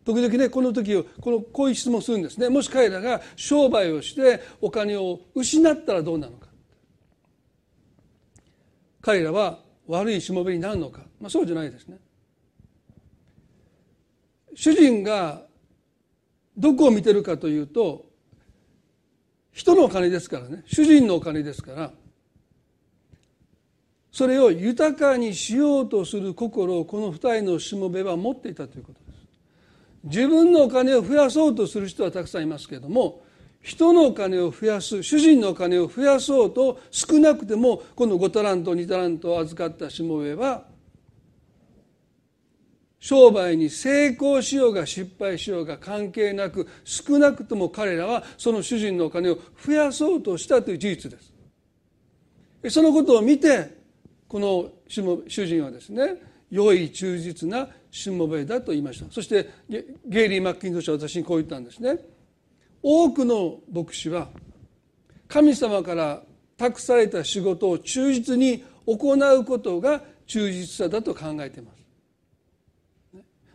[0.04, 2.48] 時々ねこの時をこのこういう質問するんですね。
[2.48, 6.48] もし彼らが商売をしてお金を失ったらどうなのか。
[9.00, 11.98] 彼らは悪いしもべになるのか、まあ、そうじゃないですね。
[14.58, 15.42] 主人が
[16.56, 18.06] どこを見てるかというと
[19.52, 20.64] 人のお金ですからね。
[20.66, 21.92] 主人のお金ですから。
[24.10, 29.18] それを豊かにしようとする心をこの二人のしもべは持っていたということです。
[30.02, 33.22] 自分のお金を増やそうとする人はたくさんいますけれども
[33.62, 40.64] 人のお金を増やす主人のお金を増やそうと少なくてもこの5タラント2タラントを預かったしもべは
[43.00, 52.74] 商売に成功しようが失敗しようが関係なく少なくとも彼らはその主人のお金を増やそうとしたという事実です。
[52.74, 53.78] そのことを見て
[54.26, 56.16] この主人はですね
[56.50, 59.10] 良い忠実なしもべだと言いました。
[59.12, 61.98] そしてゲイリー・マッキントッシュは私にこう言ったんですね。
[62.82, 64.28] 多くの牧師は
[65.28, 66.22] 神様から
[66.56, 71.77] 託された仕事を忠実に行うことが忠実さだと考えています。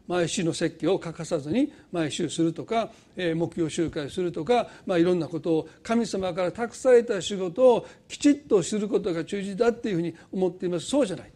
[0.07, 10.87] 毎週の説教を欠かさずに毎週するとか目標集会するとか、まあ、いろんなことを神様から託された仕事をきちっとすることが忠実だっていうふうに思っています。
[10.87, 11.31] そうじゃない。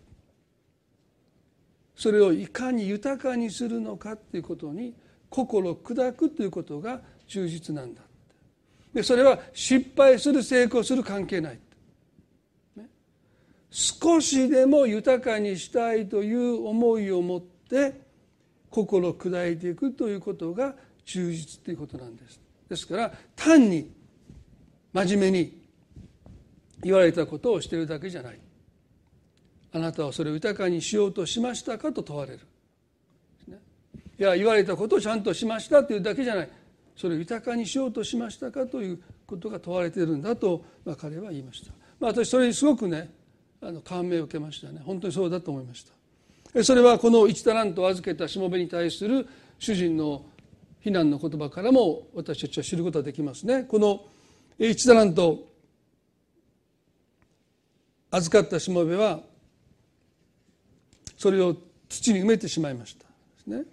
[1.95, 4.93] それをいかに豊かにするのかっていうことに
[5.29, 8.01] 心砕くということが忠実なんだ
[8.93, 11.59] でそれは失敗する成功する関係ない、
[13.69, 18.06] 少しでも豊かにしたいという思いを持って
[18.69, 20.75] 心砕いていくということが
[21.05, 22.39] 忠実ということなんです。
[22.69, 23.89] ですから単に
[24.93, 25.61] 真面目に
[26.83, 28.39] 言われたことをしているだけじゃない。
[29.73, 32.39] あなたはそれを豊かにしようとしましたかと問われる。
[34.19, 36.49] いや言われたことをちゃんとしましたというだけじゃない。
[36.95, 43.11] それを豊かにしようとしましたかということが問われているんだと、まあ、彼は言いました、まあ、私それにすごくね
[43.61, 44.81] あの感銘を受けましたね。
[44.83, 45.96] 本当にそうだと思いました。
[46.63, 49.27] それはこの一タラントを預けたしもべに対する
[49.59, 50.25] 主人の
[50.79, 53.63] 非難の言葉からも私たちは知ることができますね。
[53.63, 54.05] この
[54.57, 55.45] 一タラント
[58.09, 59.19] 預かったしもべは
[61.17, 61.55] それを
[61.89, 63.05] 土に埋めてしまいました。
[63.47, 63.63] ね。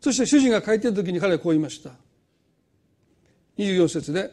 [0.00, 1.90] そして主人が帰っている時に彼はこう言いました。
[3.58, 4.30] 24節で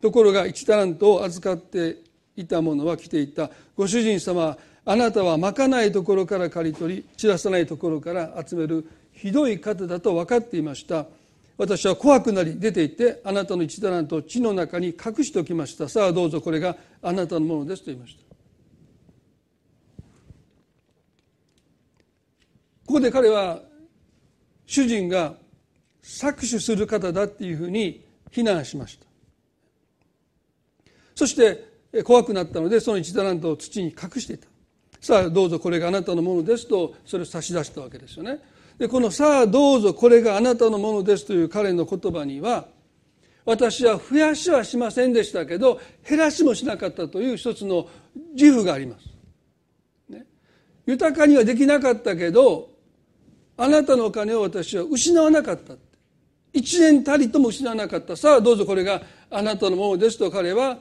[0.00, 1.96] ところが一タラントを預かって
[2.36, 3.50] いた者は来ていた。
[3.76, 11.06] ご主人様あなたはまかないところから刈り取り散らさないところから集めるひどい方だと分かっていました。
[11.58, 15.88] 私は怖くなり出て行ってあなたの一タラントを地の中に隠しておきました。
[15.88, 18.22] さあどうぞこれがあなたのものですと言いました。
[22.86, 23.60] ここで彼は
[24.66, 25.34] 主人が
[26.02, 29.06] 搾取する方だっていうふうに非難しました。
[31.14, 34.47] そして怖くなったのでその一タラントを土に隠していた。
[35.00, 38.40] さあどうぞこれがあなたのものですとそれを差し出したわけですよね。
[38.78, 42.68] でこの「さあどうぞこれがあなたのものです」という彼の言葉には
[43.44, 47.88] 私は増やしはしませんでしたけど減らしもしなかったという一つの
[48.34, 49.06] 自負があります、
[50.08, 50.26] ね、
[50.86, 52.70] 豊かにはできなかったけど
[53.56, 55.74] あなたのお金を私は失わなかった
[56.52, 58.16] 一年たりとも失わなかった。
[58.16, 60.78] さあどうぞこれがあなたのものですと彼は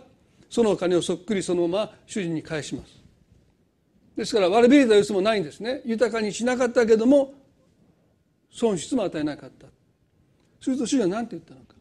[0.49, 3.06] そのお金をそっくりそのまま主人に返します。
[4.17, 5.81] ですから悪びれた様子もないんですね。
[5.85, 7.35] 豊かにしなかったけども
[8.49, 9.67] 損失も与えなかった。
[10.59, 11.75] すると主人は何て言ったのか。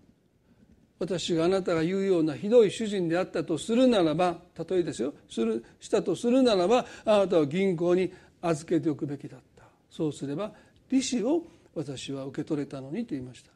[0.99, 4.37] 私があなたが言うようなひどい主人であったとするならば
[4.69, 5.15] 例えですよ。
[5.31, 9.65] するしたとするならばあなたは銀行に預けておくべきだった。
[9.91, 10.53] そうすれば
[10.91, 11.43] 利子を
[11.75, 13.51] 私は受け取れたのにと言いました。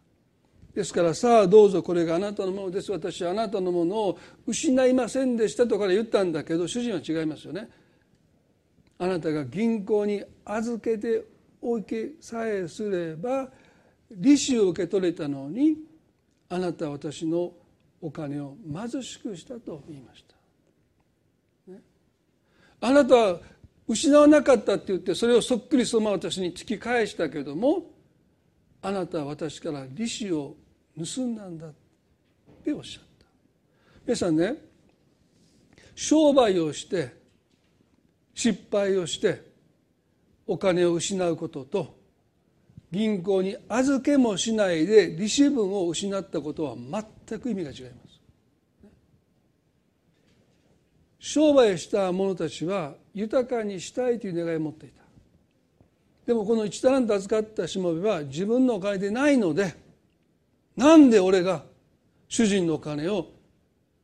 [0.75, 2.90] ですからさあどうぞこれがあなたのものです。
[2.90, 7.69] 私はあなたのものを失いませんでしたとから言ったんだけど主人は違いますよね。
[9.03, 11.25] あなたが銀行に預けて
[11.63, 13.49] おけさえすれば
[14.11, 15.79] 利子を受け取れたのに
[16.51, 17.51] あなたは私の
[18.03, 20.23] お金を貧しくしたと言いまし
[21.67, 21.81] た、ね、
[22.83, 23.41] あなたは
[23.89, 27.85] 失わなかったって言ってそれをそっくりそのまま私に突き返したけども
[28.83, 30.57] あなたは私から利子を
[30.99, 31.73] 盗んだんだっ
[32.63, 33.27] ておっしゃった。
[34.05, 34.57] 皆さんね
[35.95, 37.19] 商売をして
[38.40, 39.42] 失敗をして
[40.46, 41.94] お金を失うことと
[42.90, 48.20] 銀行に預けもしないで利子分を失ったことは全く意味が違います。
[51.18, 55.03] 商売した者たちは豊かにしたいという願いを持っていた。
[56.24, 59.74] でもこの一タラント預かったしもべは自分のお金でないので
[60.76, 61.62] なんで俺が
[62.26, 63.26] 主人のお金を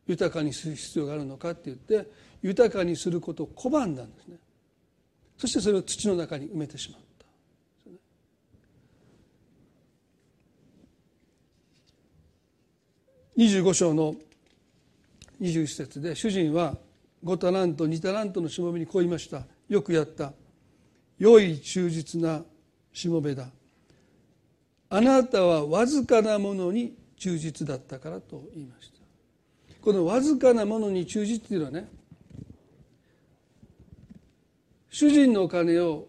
[0.07, 2.11] 豊かにする必要があるのかって言って
[2.47, 4.37] 豊かにすることを拒んだんですね。
[5.37, 7.01] そしてそれを土の中に埋めてしまう
[13.37, 14.15] 25章の
[15.43, 16.77] 21節で主人は
[17.23, 19.43] 5タラント2タラントのしもべにこう言いました。
[19.69, 20.33] よくやった。
[21.19, 22.43] 良い忠実な
[22.93, 23.49] しもべだ。
[24.89, 29.01] あなたはわずかなものに忠実だったからと言いました。
[29.83, 31.89] このわずかなものに忠実というのはね
[34.99, 36.09] 主人のお金を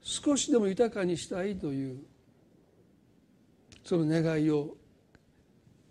[0.00, 1.98] 少しでも豊かにしたいという
[3.84, 4.74] その願いを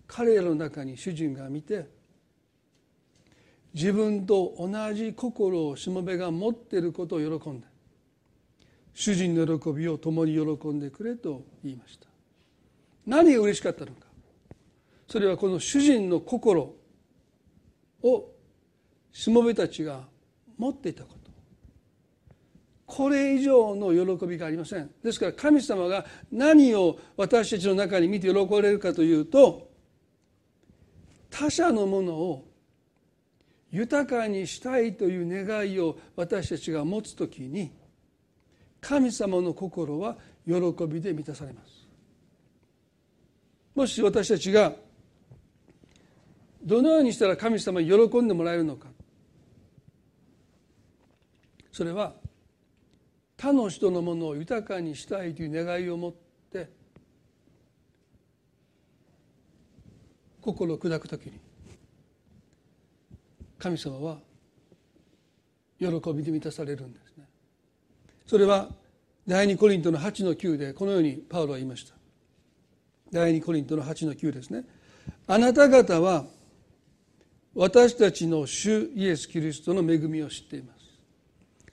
[0.08, 1.88] 彼らの中に主人が見て
[3.76, 7.67] 自分と同じ心をしもべが持っていることを喜んで
[8.95, 12.08] 主人の喜びを共に喜んでくれと言いました。
[13.06, 14.08] 何が嬉しかったのか。
[15.08, 16.73] それはこの主人の心
[18.02, 18.32] を
[19.12, 20.12] しもべたちが
[20.57, 21.23] 持っていたこと。
[22.85, 24.91] これ以上の喜びがありません。
[25.03, 29.71] ですから神様が何を私たちの中に見て喜ばれるかというと
[31.29, 32.45] 他者のものを
[33.71, 37.71] 豊かにしたいという願いを私たちが持つ時に
[38.79, 40.53] 神様の心は喜
[40.85, 41.87] びで満たされます。
[43.73, 44.73] もし私たちが
[46.61, 48.92] どのようにしたら神様に喜んでもらえるのか。
[51.73, 52.13] それは
[53.36, 56.13] 他の人のものを豊かにしたいという願いを持っ
[56.51, 56.69] て
[60.39, 61.39] 心を砕く時に
[63.57, 64.19] 神様は
[65.79, 67.25] 喜びで満たされるんですね。
[68.27, 68.69] それは
[69.27, 71.95] 第二コリントの8の9でこのようにパウロは言いました。
[73.12, 74.63] 第二コリントの8の9ですね。
[75.27, 76.25] あなた方は
[77.55, 80.82] 私たちの主イエス・キリストの恵みを知っています。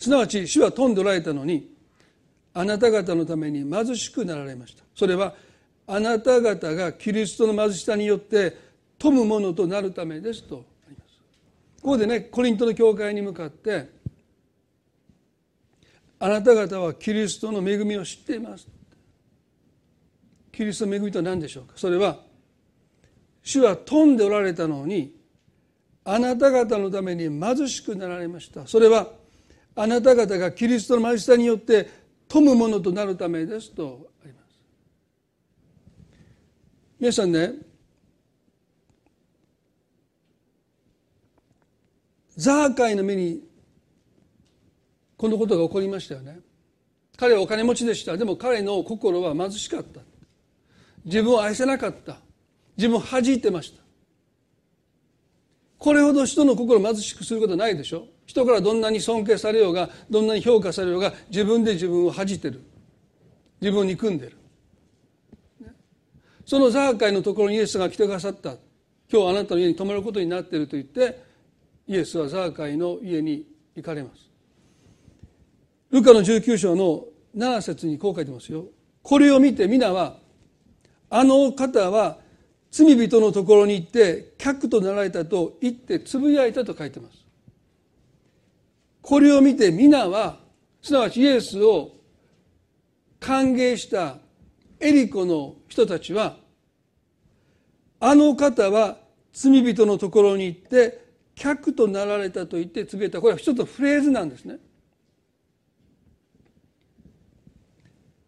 [0.00, 1.70] すなわち主は富んでおられたのに
[2.54, 4.82] あなた方のために貧しくなられました。
[4.94, 5.34] それは
[5.86, 8.56] あなた方がキリストの貧しさによって
[8.98, 11.10] 富むものとなるためですとあります。
[11.82, 13.90] ここでねコリントの教会に向かって
[16.18, 18.66] あなた方はキリストの恵みを知っています。
[20.50, 21.74] キリストの恵みとは何でしょうか。
[21.76, 22.18] それは
[23.42, 25.14] 主は富んでおられたのに
[26.04, 28.66] あなた方のために貧しくなられました。
[28.66, 29.19] それは
[29.80, 31.88] あなた方がキリストの貧しさによって
[32.28, 34.10] 富むものとなるためですと。
[34.22, 34.62] あります
[36.98, 37.54] 皆さんね
[42.36, 43.42] ザーカイの目に
[45.16, 46.40] このことが起こりましたよね。
[47.16, 48.18] 彼はお金持ちでした。
[48.18, 50.02] でも彼の心は貧しかった。
[51.06, 52.18] 自分を愛せなかった。
[52.76, 53.82] 自分を弾いてました。
[55.78, 58.08] これほど人の心を貧しくすることはないでしょ。
[58.30, 62.62] 人からどんなに尊敬されようがどんなに評価されようが自分で自分を恥じてる。
[63.60, 64.36] 自分を憎んでる。
[66.46, 68.54] そのザーカイのところにイエスが来てくださった。
[69.12, 71.24] 今日あなたの家に泊まることになっていると言って
[71.88, 74.30] イエスはザーカイの家に行かれます。
[75.90, 77.06] ルカの19章の
[77.36, 78.66] 7節にこう書いてますよ。
[79.02, 80.18] これを見て皆は
[81.08, 82.18] あの方は
[82.70, 87.19] 罪人のところに行って客となられたと言ってつぶやいたと書いてます。
[89.10, 90.38] これを見て皆は
[90.80, 91.96] すなわちイエスを
[93.18, 94.18] 歓迎した
[94.78, 96.36] エリコの人たちは
[97.98, 98.98] あの方は
[99.32, 103.20] 罪人のところに行って客となられたと言ってつぶやいた。
[103.20, 104.58] これは一つフレーズなんですね。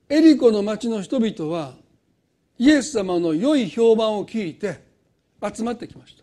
[0.08, 1.74] エリコの町の人々は
[2.58, 4.80] イエス様の良い評判を聞いて
[5.40, 6.21] 集まってきました。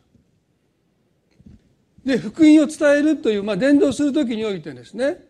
[2.05, 5.29] で福音を伝えるという、まあ、伝道する時においてですね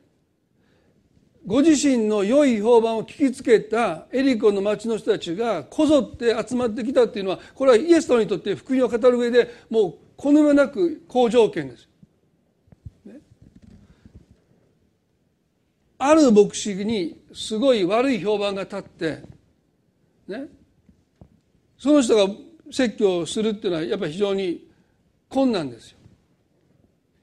[1.46, 11.88] ご自身の良い評判を聞きつけたエリコの町の人たちがこぞって集まってきたっていうのはこれはイエス様にとって福音を語る上でもうこの上なく好条件です。
[13.06, 13.16] ね、
[15.98, 19.24] ある牧師にすごい悪い評判が立って
[20.28, 20.48] ね
[21.78, 22.34] その人が
[22.70, 24.68] 説教するっていうのはやっぱり非常に
[25.30, 25.99] 困難ですよ。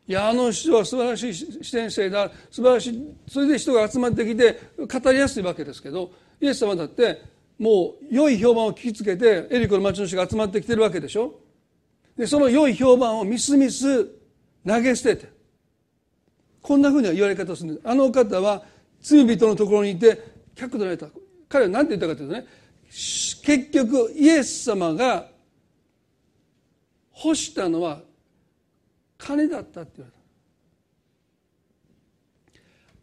[0.09, 2.30] いやあの人は素晴らしい先生だ。
[2.50, 3.14] 素晴らしい。
[3.28, 7.22] それで人が集まってきて語りやすいわけですけどイエス様だって
[7.59, 11.40] もう良い評判を聞きつけてエリコの町の人が集まってきてるわけでしょ？
[12.16, 14.04] でその良い評判をみすみす
[14.66, 15.32] 投げ捨てて
[16.62, 17.88] こんなふうには言われ方をするんです。
[17.88, 18.62] あの方は
[19.00, 20.22] 罪人のところにいて
[20.54, 21.09] 客となれた。
[21.48, 22.46] 彼は何て言ったかというとね
[22.88, 25.28] 結局イエス様が
[27.24, 28.00] 欲したのは
[29.18, 30.16] 金だったって言われた。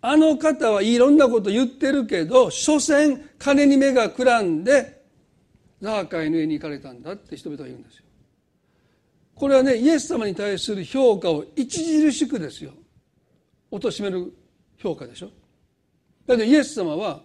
[0.05, 5.01] あの方はいろんなこと言ってるけど所詮金に目がくらんで
[5.81, 8.03] ザーカイの家に行かれたんだって人々は言うんですよ。
[9.35, 12.71] これはねイエス様に対する評価を著しくですよ。
[13.71, 14.33] 貶める
[14.77, 15.27] 評価でしょ。
[16.27, 17.21] だけどイエス様は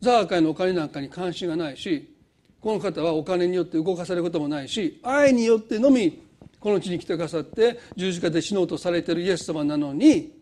[0.00, 2.14] ザーカイのお金なんかに関心がないし
[2.60, 6.21] この方はお金によって動かされることもないし愛によってのみ
[6.62, 10.32] この地に来てくださって十字架で死のうとされているイエス様なのに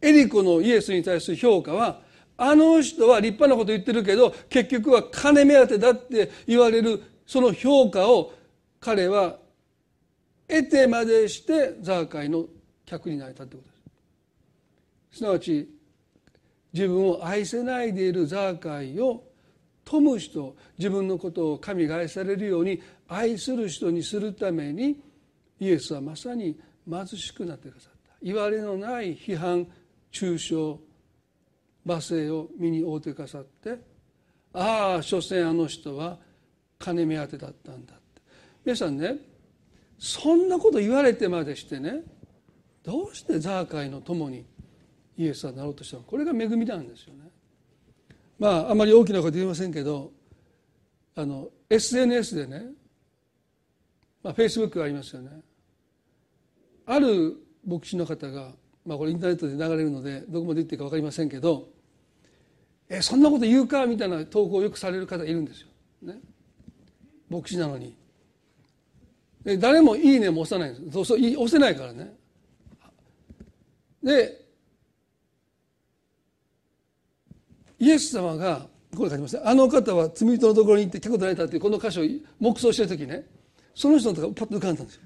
[0.00, 2.00] エリコのイエスに対する評価は
[2.36, 8.32] あの人は立派なこと言ってるけど結局は金目当てだって言われるその評価を
[8.80, 9.36] 彼は
[10.48, 12.46] 得てまでしてザーカイの
[12.84, 13.74] 客になれたってことで
[15.12, 15.18] す。
[15.18, 15.68] すなわち
[16.72, 19.22] 自分を愛せないでいるザーカイを
[19.84, 24.96] 富む人自分のことを神が愛されるように愛する人にするために
[25.62, 26.58] イエスはまさに
[26.90, 28.16] 貧しくなってくださった。
[28.20, 29.64] 言われのない批判
[30.10, 30.54] 中傷
[31.86, 33.78] 罵声を身に負うてくださって
[34.52, 36.18] ああ所詮あの人は
[36.80, 38.02] 金目当てだったんだって。
[38.64, 39.18] 皆さんね
[40.00, 42.00] そんなこと言われてまでしてね
[42.82, 44.44] どうしてザーカイの友に
[45.16, 47.30] イエスはなろうとしたのこれが恵みなんですよね。
[48.40, 50.10] まああまり大きなこと言いませんけど
[51.14, 52.64] あの SNS でね、
[54.24, 55.30] まあ、フェイスブックがありますよね。
[56.86, 58.52] ある牧師の方が、
[58.84, 61.68] まあ、これインターネットで流れるのでどこまで言っていいか分かりませんけど
[62.88, 65.68] 「えそんなこと言うか?」みたいな投稿をよくされる方がいるんですよ。
[66.02, 66.20] ね、
[67.28, 67.94] 牧師なのに。
[69.44, 72.16] で誰も「いいね」も押さないんですそうそう押せないからね。
[74.02, 74.42] で
[77.78, 82.04] イエス様がこれ書きますあの方は罪人のところに行って客とられたっていうこの箇所を
[82.38, 83.26] 黙想してる時ね
[83.74, 85.02] その人のとこパッと浮かんだんですよ。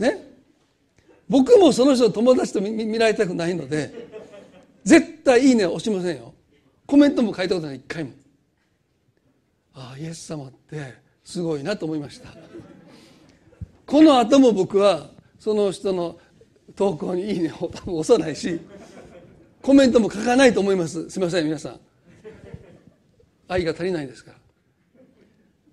[0.00, 0.33] ね
[1.28, 4.08] 僕もその人の友達と見られたくないので
[4.84, 6.34] 絶対いいね押しませんよ。
[6.86, 8.10] コメントも書いたことない一回も。
[9.74, 10.94] ああイエス様って
[11.24, 12.28] すごいなと思いました。
[13.86, 15.08] この後も僕は
[15.38, 16.18] その人の
[16.76, 18.60] 投稿にいいねを多分押さないし
[19.62, 21.08] コメントも書かないと思います。
[21.08, 21.80] すみません皆さん。
[23.48, 24.38] 愛が足りないですから。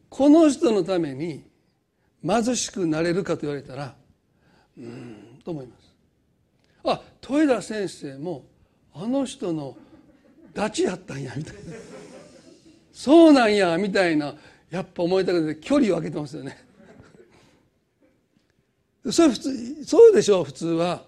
[0.09, 1.43] この人のために
[2.25, 3.95] 貧しくなれるかと言われたら
[4.77, 5.93] うんと思います。
[6.83, 8.45] あ豊田先生も
[8.93, 9.77] あの人の
[10.53, 11.59] ダチやったんやみたいな。
[12.91, 14.35] そうなんやみたいな
[14.69, 16.57] やっぱ思いたくて距離を空けてますよね。
[19.11, 21.03] それ普通そうでしょう普通は。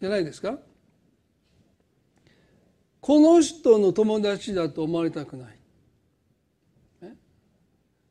[0.00, 0.58] じゃないですか。
[3.00, 5.58] この人の友達だと思われたくない。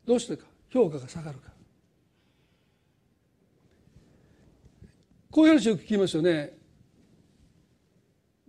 [0.06, 0.46] どうしてか？
[0.70, 1.51] 評価が下がるか
[5.32, 6.52] こういう話を聞きますよね。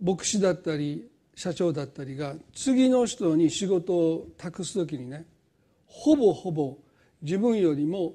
[0.01, 5.25] 牧師だったり社長だったりが次の人に仕事を託す時にね
[5.87, 6.77] ほぼほぼ
[7.21, 8.13] 自分よりも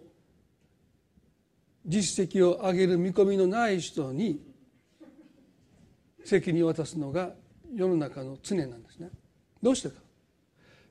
[1.87, 4.39] 実績を上げる見込みのない人に
[6.23, 7.31] 責任を渡すのが
[7.75, 9.09] 世の中の常なんですね。
[9.63, 9.95] どうしてか。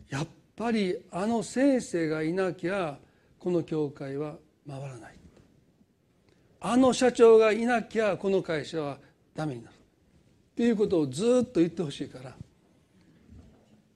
[0.09, 2.97] やっぱりあの先生がいなきゃ
[3.37, 5.16] この教会は回らない。
[6.69, 8.97] あの社長がいなきゃこの会社は
[9.33, 9.73] ダメになる。
[9.73, 12.35] っていうことをずっと言ってほしいから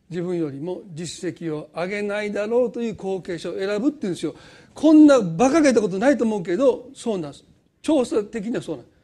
[0.10, 4.36] 自分よりも実績を上げないだろうという後継者を選ぶっていうんですよ。
[4.74, 7.44] こんな馬鹿げたことないと思うけどそうなんです。
[7.82, 8.96] 調査的にはそうなんです。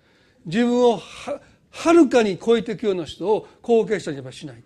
[0.45, 1.01] 自分を
[1.69, 4.63] はるかに超えていくような人を後継者にはしない。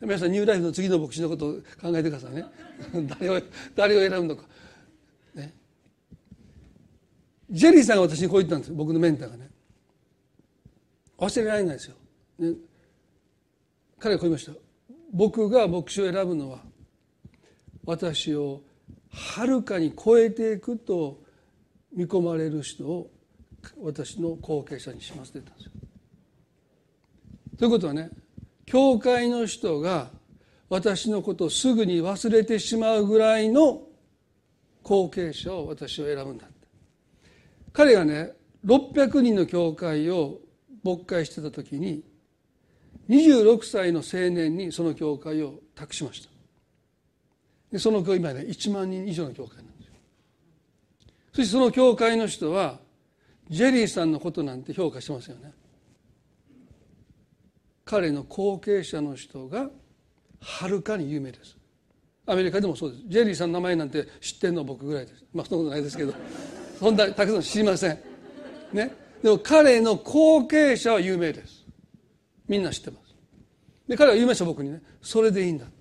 [0.00, 2.46] 皆さんニューライフの次の牧師のことを考えてくださいね。
[3.20, 3.42] 誰を
[3.74, 4.44] 誰を選ぶのか、
[7.50, 9.50] ジェリーさんが私にこう言ったんです僕のメンターがね。
[11.18, 11.94] 忘れられないですよ、
[12.38, 12.54] ね、
[13.98, 14.52] 彼がこう言いました。
[15.12, 16.58] 僕が牧師を選ぶのは
[17.84, 18.62] 私を
[19.10, 21.22] はるかに超えていくと
[21.94, 23.10] 見込まれる人を
[23.80, 25.72] 私の後継者にしますって言ったんですよ。
[27.58, 28.10] ということはね
[28.66, 30.10] 教会の人が
[30.68, 33.82] 私のことをすぐに忘れてしまうぐらいの
[34.82, 36.46] 後継者を私を選ぶんだ。
[37.74, 38.32] 彼がね
[38.64, 40.38] 600人の教会を
[40.82, 42.04] 牧会してた時に
[43.10, 46.30] 26歳の青年にその教会を託しました。
[47.72, 49.94] でその教会今ね1万人以上の教会なんですよ。
[51.32, 52.78] そしてその教会の人は
[53.50, 55.52] ジェリーさんのことなんて評価してますよね。
[57.84, 59.68] 彼の後継者の人が
[60.40, 61.56] はるかに有名です。
[62.24, 63.02] アメリカでもそうです。
[63.08, 65.24] ジェリーさんの名前なんて知ってるの僕ぐらいです。
[65.34, 66.14] まあそんなことないですけど。
[66.78, 67.98] そんなたくさん知りません。
[68.72, 68.94] ね。
[69.22, 71.64] でも彼の後継者は有名です。
[72.48, 73.14] みんな知ってます。
[73.88, 74.82] で彼は言いました僕にね。
[75.00, 75.74] それでいいんだって。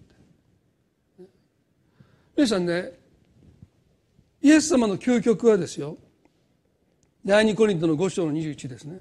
[2.36, 2.91] 皆さんね
[4.41, 5.98] イエス様の究極はですよ。
[7.26, 9.00] 第二コリントの5章の21ですね。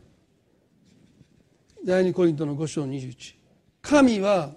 [1.85, 3.35] 第二コリントの5章の21
[3.81, 4.53] 神は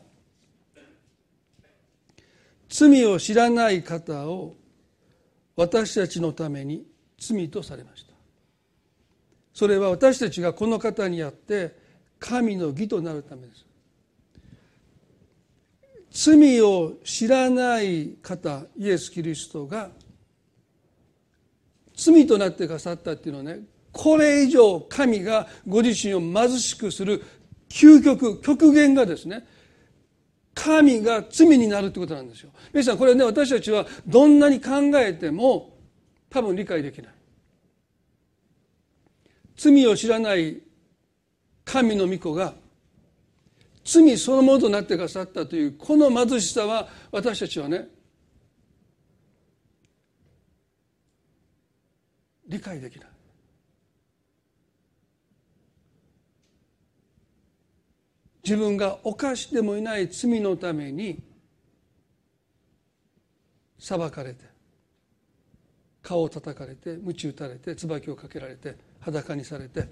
[2.69, 4.55] 罪を知らない方を
[5.55, 6.85] 私たちのために
[7.33, 8.13] 罪とされました。
[9.53, 11.75] それは私たちがこの方にあって
[12.19, 13.65] 神の義となるためです。
[16.11, 19.89] 罪を知らない方イエス・キリストが
[21.93, 23.59] 罪となってかさったっていうのはね
[23.91, 27.23] これ以上神がご自身を貧しくする
[27.69, 29.45] 究極極限がですね
[30.53, 32.51] 神が罪になるってことなんですよ。
[32.73, 35.77] 皆さんこれね私たちはどんなに考えても
[36.29, 37.14] 多分理解できない。
[39.55, 40.61] 罪を知らない
[41.63, 42.53] 神の御子が
[43.83, 47.87] 罪そのものとなってくださったというこの貧しさは私たちはね
[52.47, 53.09] 理解できない。
[58.43, 61.19] 自分が犯してもいない罪のために
[63.79, 64.45] 裁かれて
[66.03, 68.75] 顔を叩かれて鞭打たれて椿をかけられて
[69.05, 69.87] 裸にされて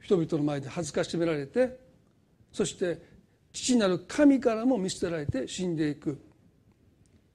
[0.00, 1.78] 人々の前で恥ずかしめられて
[2.52, 3.00] そして
[3.52, 6.20] 父なる神からも見捨てられて死んでいく。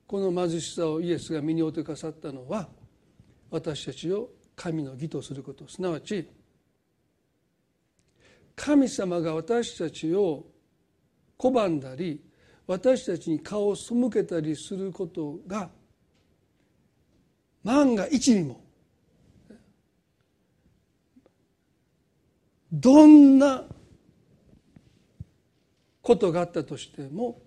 [0.07, 2.69] この貧しさをイエスが身に負ってくださったのは
[3.49, 5.67] 私たちを神の義とすること。
[5.67, 6.29] すなわち
[8.55, 10.45] 神様が私たちを
[11.39, 12.21] 拒んだり
[12.67, 15.69] 私たちに顔を背けたりすることが
[17.63, 18.64] 万が一にも
[22.78, 23.63] どんな
[26.01, 27.41] ことがあったとしても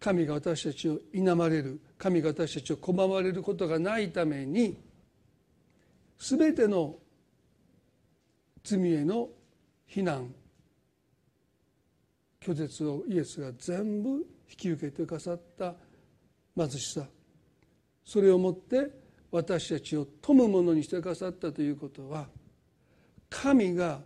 [0.00, 4.78] 神が私たちを否まれる神が私たちを拒まれることがないために
[6.18, 6.96] 全ての
[8.62, 9.28] 罪への
[9.86, 10.34] 非難
[12.40, 14.08] 拒絶をイエスが全部
[14.50, 15.74] 引き受けてくださった
[16.56, 17.06] 貧しさ
[18.02, 18.90] それをもって
[19.30, 22.26] 私たちを富むものにしてくださったということは
[23.34, 24.00] 神が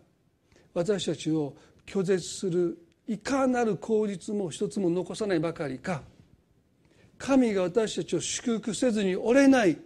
[0.73, 1.55] 私たちを
[1.87, 6.03] 拒絶するいかなる口実も一つも残さないばかりか。
[7.19, 9.77] 神が私たちを祝福せずにおれない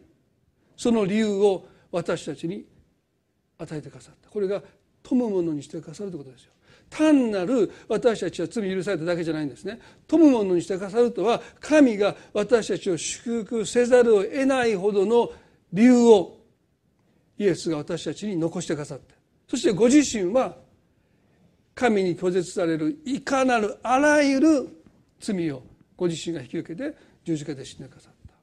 [0.76, 2.64] その理由を私たちに
[3.58, 4.30] 与えてくださった。
[4.30, 4.62] これが
[5.02, 6.52] 富むものにしてくださるということですよ。
[6.88, 9.80] 単なる私たちは罪許されただけじゃないんですね。
[10.06, 15.32] 富むものにしてくださるとは神が私たちを祝福せざるを得ないほどの
[15.72, 16.36] 理由を
[17.38, 19.21] イエスが私たちに残してくださった。
[19.48, 20.56] そしてご自身は
[21.74, 24.68] 神に拒絶されるいかなるあらゆる
[25.20, 25.62] 罪を
[25.96, 28.34] ご自身が引き受けて十字架で死んでくださった。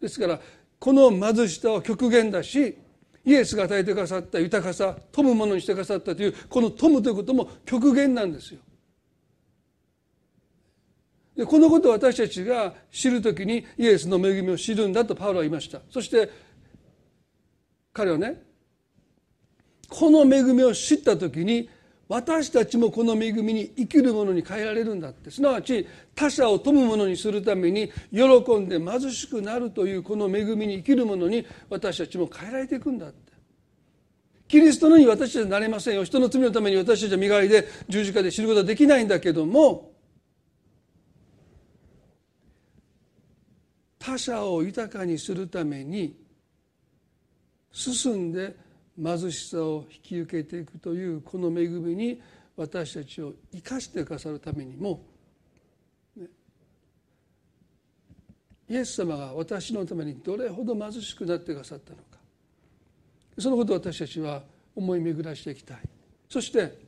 [0.00, 0.40] ですから
[0.78, 2.76] この貧しさは極限だし
[3.24, 8.60] イエスが与えてくださった豊かさ富むものにしてくださったというこの富むということも極限なんですよ。
[11.36, 15.80] でこのことを私たちが知るときにイエスの恵みを知るんだとパウロは言いました。
[15.90, 16.30] そして
[17.92, 18.42] 彼はね
[19.88, 21.68] この恵みを知ったときに
[22.08, 25.30] 私たちもこの恵みに生きるものに変えられるんだって。
[25.30, 33.32] すなわち他者を富むものにするために喜んで貧しくなるというこの恵みに生きるものに私たちも変えられていくんだって。
[34.46, 36.04] キリストのに私たちはなれませんよ。
[36.04, 39.92] 人の罪のために私たちは身代わりで十字架で知ることはできないんだけども
[43.98, 46.14] 他者を豊かにするために
[47.72, 48.54] 進んで
[49.02, 52.20] 貧しさを引き受けていくというこの恵みに
[52.56, 55.02] 私たちを生かしてくださるためにも、
[56.16, 56.26] ね、
[58.68, 62.02] イエス様が私のためにどれほど貧しくなってくださったのか。
[63.38, 64.42] そのことを私たちは
[64.76, 65.78] 思い巡らしていきたい。
[66.28, 66.78] そして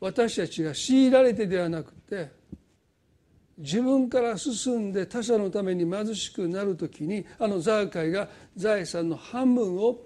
[0.00, 2.39] 私たちが強いられてではなくて
[3.60, 9.98] 自分から進んで他者のために貧しくなる時にあのザーカイが財産の半分を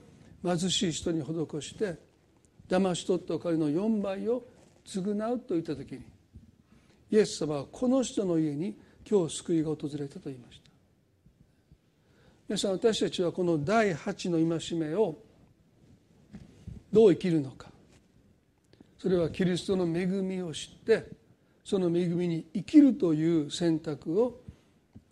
[0.44, 1.96] 貧しい人に施して
[2.68, 4.42] 騙し取ったお金の4倍を
[4.84, 6.02] 償うといった時に
[7.10, 8.76] イエス様はこの人の家に
[9.08, 10.70] 今日救いが訪れたと言いました。
[12.48, 15.16] 皆さん私たちはこの第8の戒めを
[16.92, 17.68] どう生きるのか。
[18.98, 21.06] それはキリストの恵みを知って
[21.64, 24.40] その恵みに生きるという選択を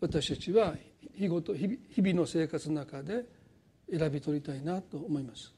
[0.00, 0.74] 私たちは
[1.14, 3.24] 日ごと日々の生活の中で
[3.90, 5.54] 選び取りたいなと思います。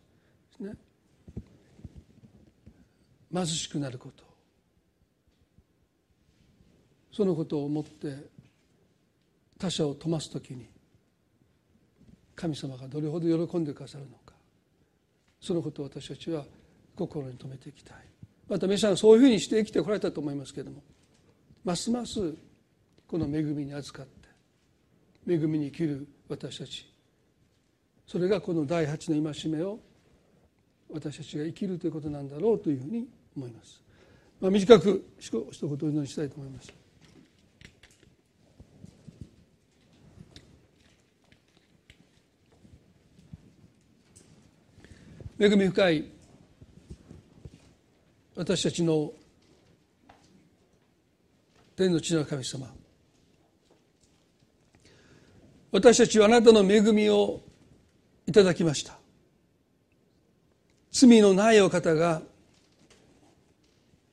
[0.60, 0.72] ね、
[3.32, 4.22] 貧しくなること。
[7.12, 8.28] そのことを思って
[9.58, 10.68] 他者を富ます時に
[12.34, 14.34] 神様がどれほど喜んでくださるのか。
[15.40, 16.44] そのことを私たちは
[16.96, 18.13] 心に留めていきたい。
[18.48, 20.82] また皆さんそういうふうにして生きてこられたと思いますけれども
[21.64, 22.34] ますます
[23.06, 26.94] この恵みに預かって恵みに生きる私たち
[28.06, 29.78] それがこの第八の戒めを
[30.92, 33.80] 私たちが生きるということなんだろうというふうに思います。
[34.40, 36.72] まあ、短く一言お祈りしたいと思います。
[45.38, 46.13] 恵み深い
[48.36, 49.12] 私たちの
[51.76, 52.66] 天の地の神様。
[55.70, 57.40] 私たちはあなたの恵みを
[58.26, 58.98] いただきました。
[60.90, 62.22] 罪のないお方が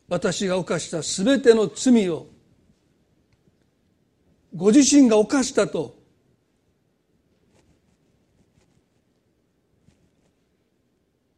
[0.09, 2.27] 私が犯したすべての罪を
[4.55, 5.95] ご自身が犯したと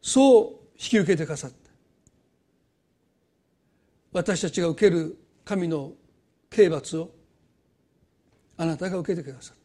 [0.01, 1.62] そう引き受けてくださった。
[4.13, 5.91] 私たちが受ける神の
[6.49, 7.09] 刑罰を
[8.57, 9.63] あなたが受けてくださった。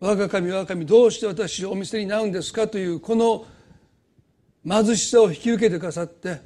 [0.00, 3.46] 我が神我が神どうして私をお見せになるんですかというこの
[4.66, 6.40] 貧しさを引き受けてくださって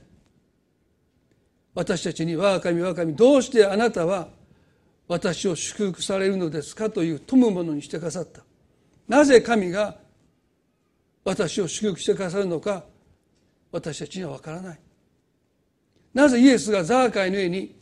[1.74, 4.29] 私たちに我が神我が神どうしてあなたは
[5.07, 8.43] 私を祝福されるのですかという富むものにしてくださった。
[9.07, 9.97] なぜ神が
[11.24, 12.85] 私を祝福してくださるのか
[13.72, 14.81] 私たちには分からない。
[16.15, 17.77] なぜイエスがザーカイの上に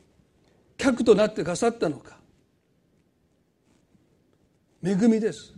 [0.76, 2.16] 客となってくださったのか。
[4.82, 5.54] 恵みです。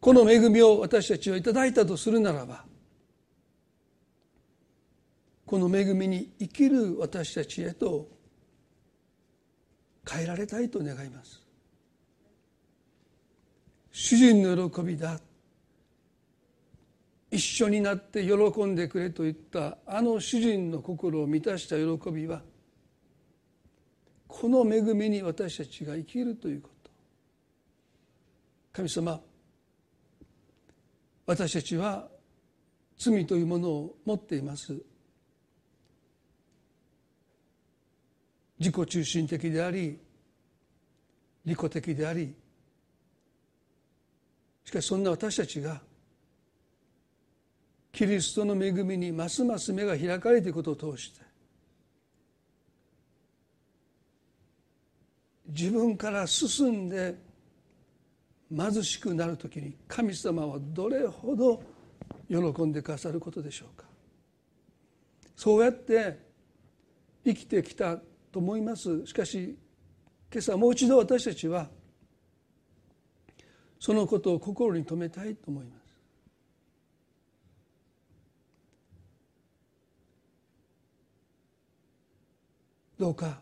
[0.00, 2.64] この恵みを私たちはいただいたとするならば
[5.44, 8.08] この恵みに生きる私たちへと
[10.08, 11.42] 変えられたいと願います。
[13.92, 15.20] 主人の喜びだ。
[17.30, 22.42] 一緒になって喜んでくれといったあの主人の心を満たした喜びは
[24.26, 26.90] この恵みに私たちが生きるということ。
[28.72, 29.20] 神様
[31.26, 32.08] 私たちは
[32.98, 34.74] 罪というものを持っています。
[38.58, 39.98] 自己中心的であり
[41.46, 42.34] 利己的であり
[44.64, 45.80] しかしそんな私たちが
[47.92, 51.20] キリストの恵みにますます目が開かれていくことを通して
[55.48, 57.16] 自分から進んで
[58.56, 61.62] 貧しくなる時に神様はどれほど
[62.28, 63.84] 喜んでくださることでしょうか。
[65.36, 66.18] そうやって
[67.24, 67.96] 生きてきた
[68.30, 69.06] と思います。
[69.06, 69.56] しかし
[70.32, 71.68] 今朝もう一度私たちは
[73.78, 75.79] そのことを心に留めたいと思います。
[83.00, 83.40] どうか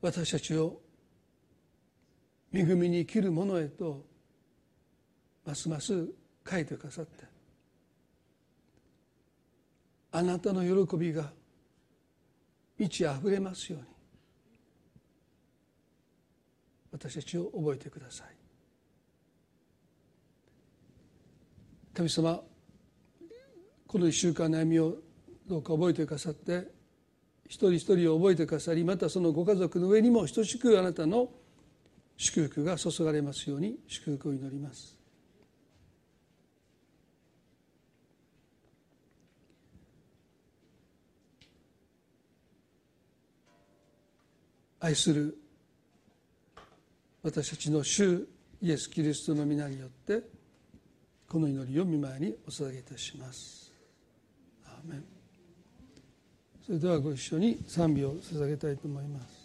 [0.00, 0.80] 私たちを
[2.54, 4.06] 恵みに生きる者へと
[5.44, 6.06] ますます
[6.48, 7.24] 書いてくださって
[10.12, 11.32] あなたの喜びが
[12.78, 13.86] 満ち溢れますように
[16.92, 18.26] 私たちを覚えてください。
[21.94, 22.40] 神様
[23.88, 24.98] この一週間の歩みを
[25.48, 26.81] どうか覚えてくださって
[27.46, 31.28] 一人一人を覚えてくださりまたそのご家族の上にも等しくあなたの
[32.16, 34.98] 祝福が注がれますように祝福を祈ります
[44.80, 45.38] 愛する
[47.22, 48.26] 私たちの主
[48.60, 50.22] イエス・キリストの皆によって
[51.28, 53.72] この祈りを見舞いにお捧げいたします。
[54.66, 55.11] アーメン
[56.64, 59.41] それではご一緒に賛美を捧げたいと思います。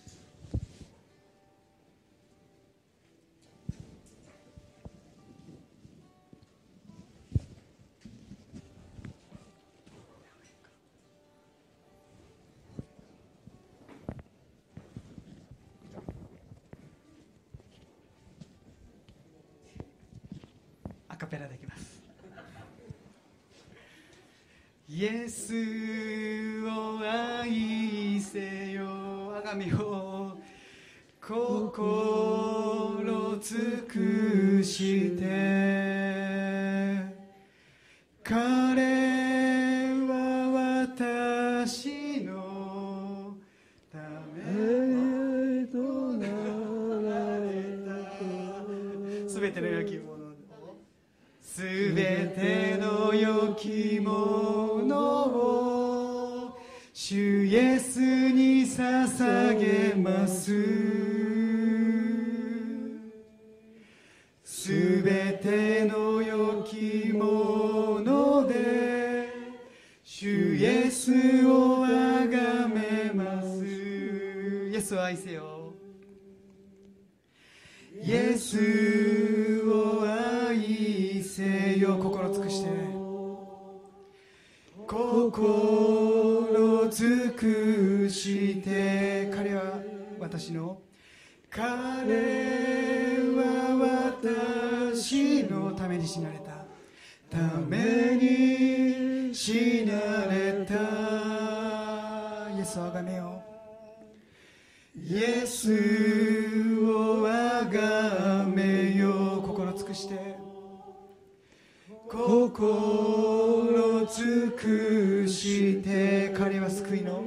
[53.58, 56.55] の良きもの
[56.93, 60.53] 主イエスに捧げます。
[64.43, 69.28] すべての良きもので
[70.03, 71.12] 主イエス
[71.47, 73.66] をあがめます。
[73.66, 75.74] イエスを愛せよ。
[78.03, 81.97] イエスを愛せよ。
[81.97, 82.86] 心尽くして。
[84.88, 89.81] 心尽くして彼は
[90.17, 90.79] 私の。
[91.49, 94.15] 彼は
[94.95, 96.65] 私のために死なれた。
[97.29, 100.75] ために死なれた。
[102.55, 103.43] イエスをあがめよ
[104.95, 104.99] う。
[104.99, 105.73] イエス
[106.81, 109.41] をあがめよう。
[109.41, 110.36] 心尽くして。
[112.10, 117.22] 心尽くして彼は救いの。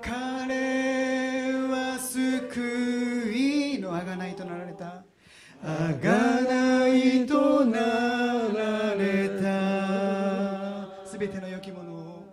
[0.00, 5.04] 彼は救いのあがないとなられた。
[5.62, 7.78] あがないとな
[8.48, 11.06] られた。
[11.06, 12.24] すべての良きものを。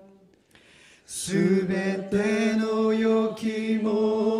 [1.05, 4.34] すべての良きもの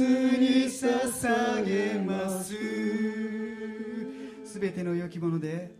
[0.00, 2.54] に捧げます。
[4.44, 5.70] すべての良きもので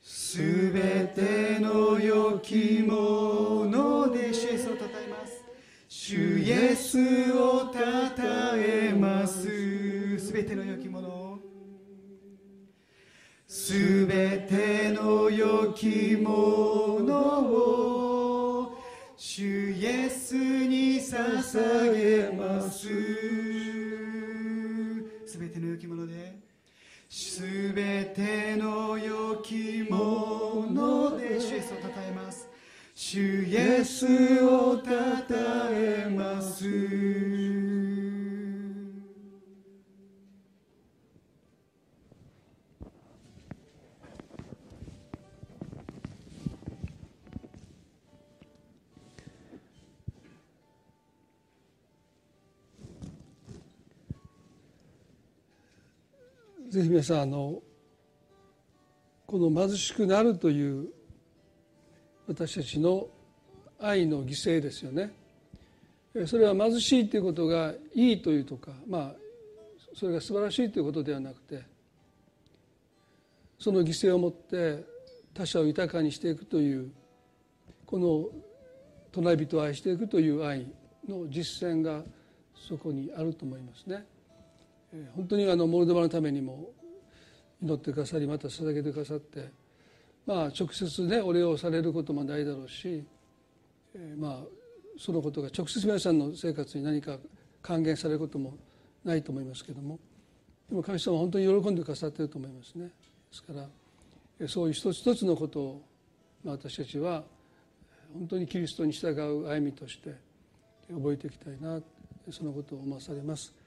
[0.00, 5.44] すべての良きもので主イエスをたたえます。
[5.88, 8.22] 主イエスをたた
[8.56, 10.18] えます。
[10.18, 11.38] すべての良きもの
[13.46, 18.01] すべての良きものを。
[19.34, 22.86] 主イエスに捧げます。
[25.26, 26.34] すべての良きもので
[27.08, 32.46] すべての良きもので主イエスをたたえます。
[32.94, 35.34] 主イエスをたた
[35.70, 37.41] えます。
[56.72, 57.60] ぜひ皆さんあの
[59.26, 60.88] この貧しくなるという
[62.26, 63.08] 私たちの
[63.78, 65.12] 愛の犠牲ですよね
[66.24, 69.14] それは貧しいということがいいというとかまあ
[69.94, 71.62] それが素晴らしいということではなくて
[73.58, 74.82] その犠牲をもって
[75.34, 76.90] 他者を豊かにしていくという
[77.84, 78.24] この
[79.12, 80.66] 隣人を愛していくという愛
[81.06, 82.00] の実践が
[82.56, 84.06] そこにあると思いますね。
[85.14, 86.70] 本当にあのモルドバのためにも
[87.62, 89.50] 祈ってくださりまた捧げてくださって
[90.26, 93.04] まあ直接ねお礼をされることもないだろうし、
[93.94, 94.62] え、まあ
[94.98, 97.16] そのことが直接皆さんの生活に何か
[97.62, 98.54] 還元されることも
[99.04, 99.98] ないと思いますけども
[100.68, 102.92] でも神様は本当に喜んでくださっていると思いますねで
[103.32, 105.82] すからそういう一つ一つのことを、
[106.44, 107.24] まあ、私たちは
[108.12, 110.14] 本当にキリストに従う歩みとして
[110.92, 111.80] 覚えていきたいな
[112.30, 113.61] そのことを思わされます。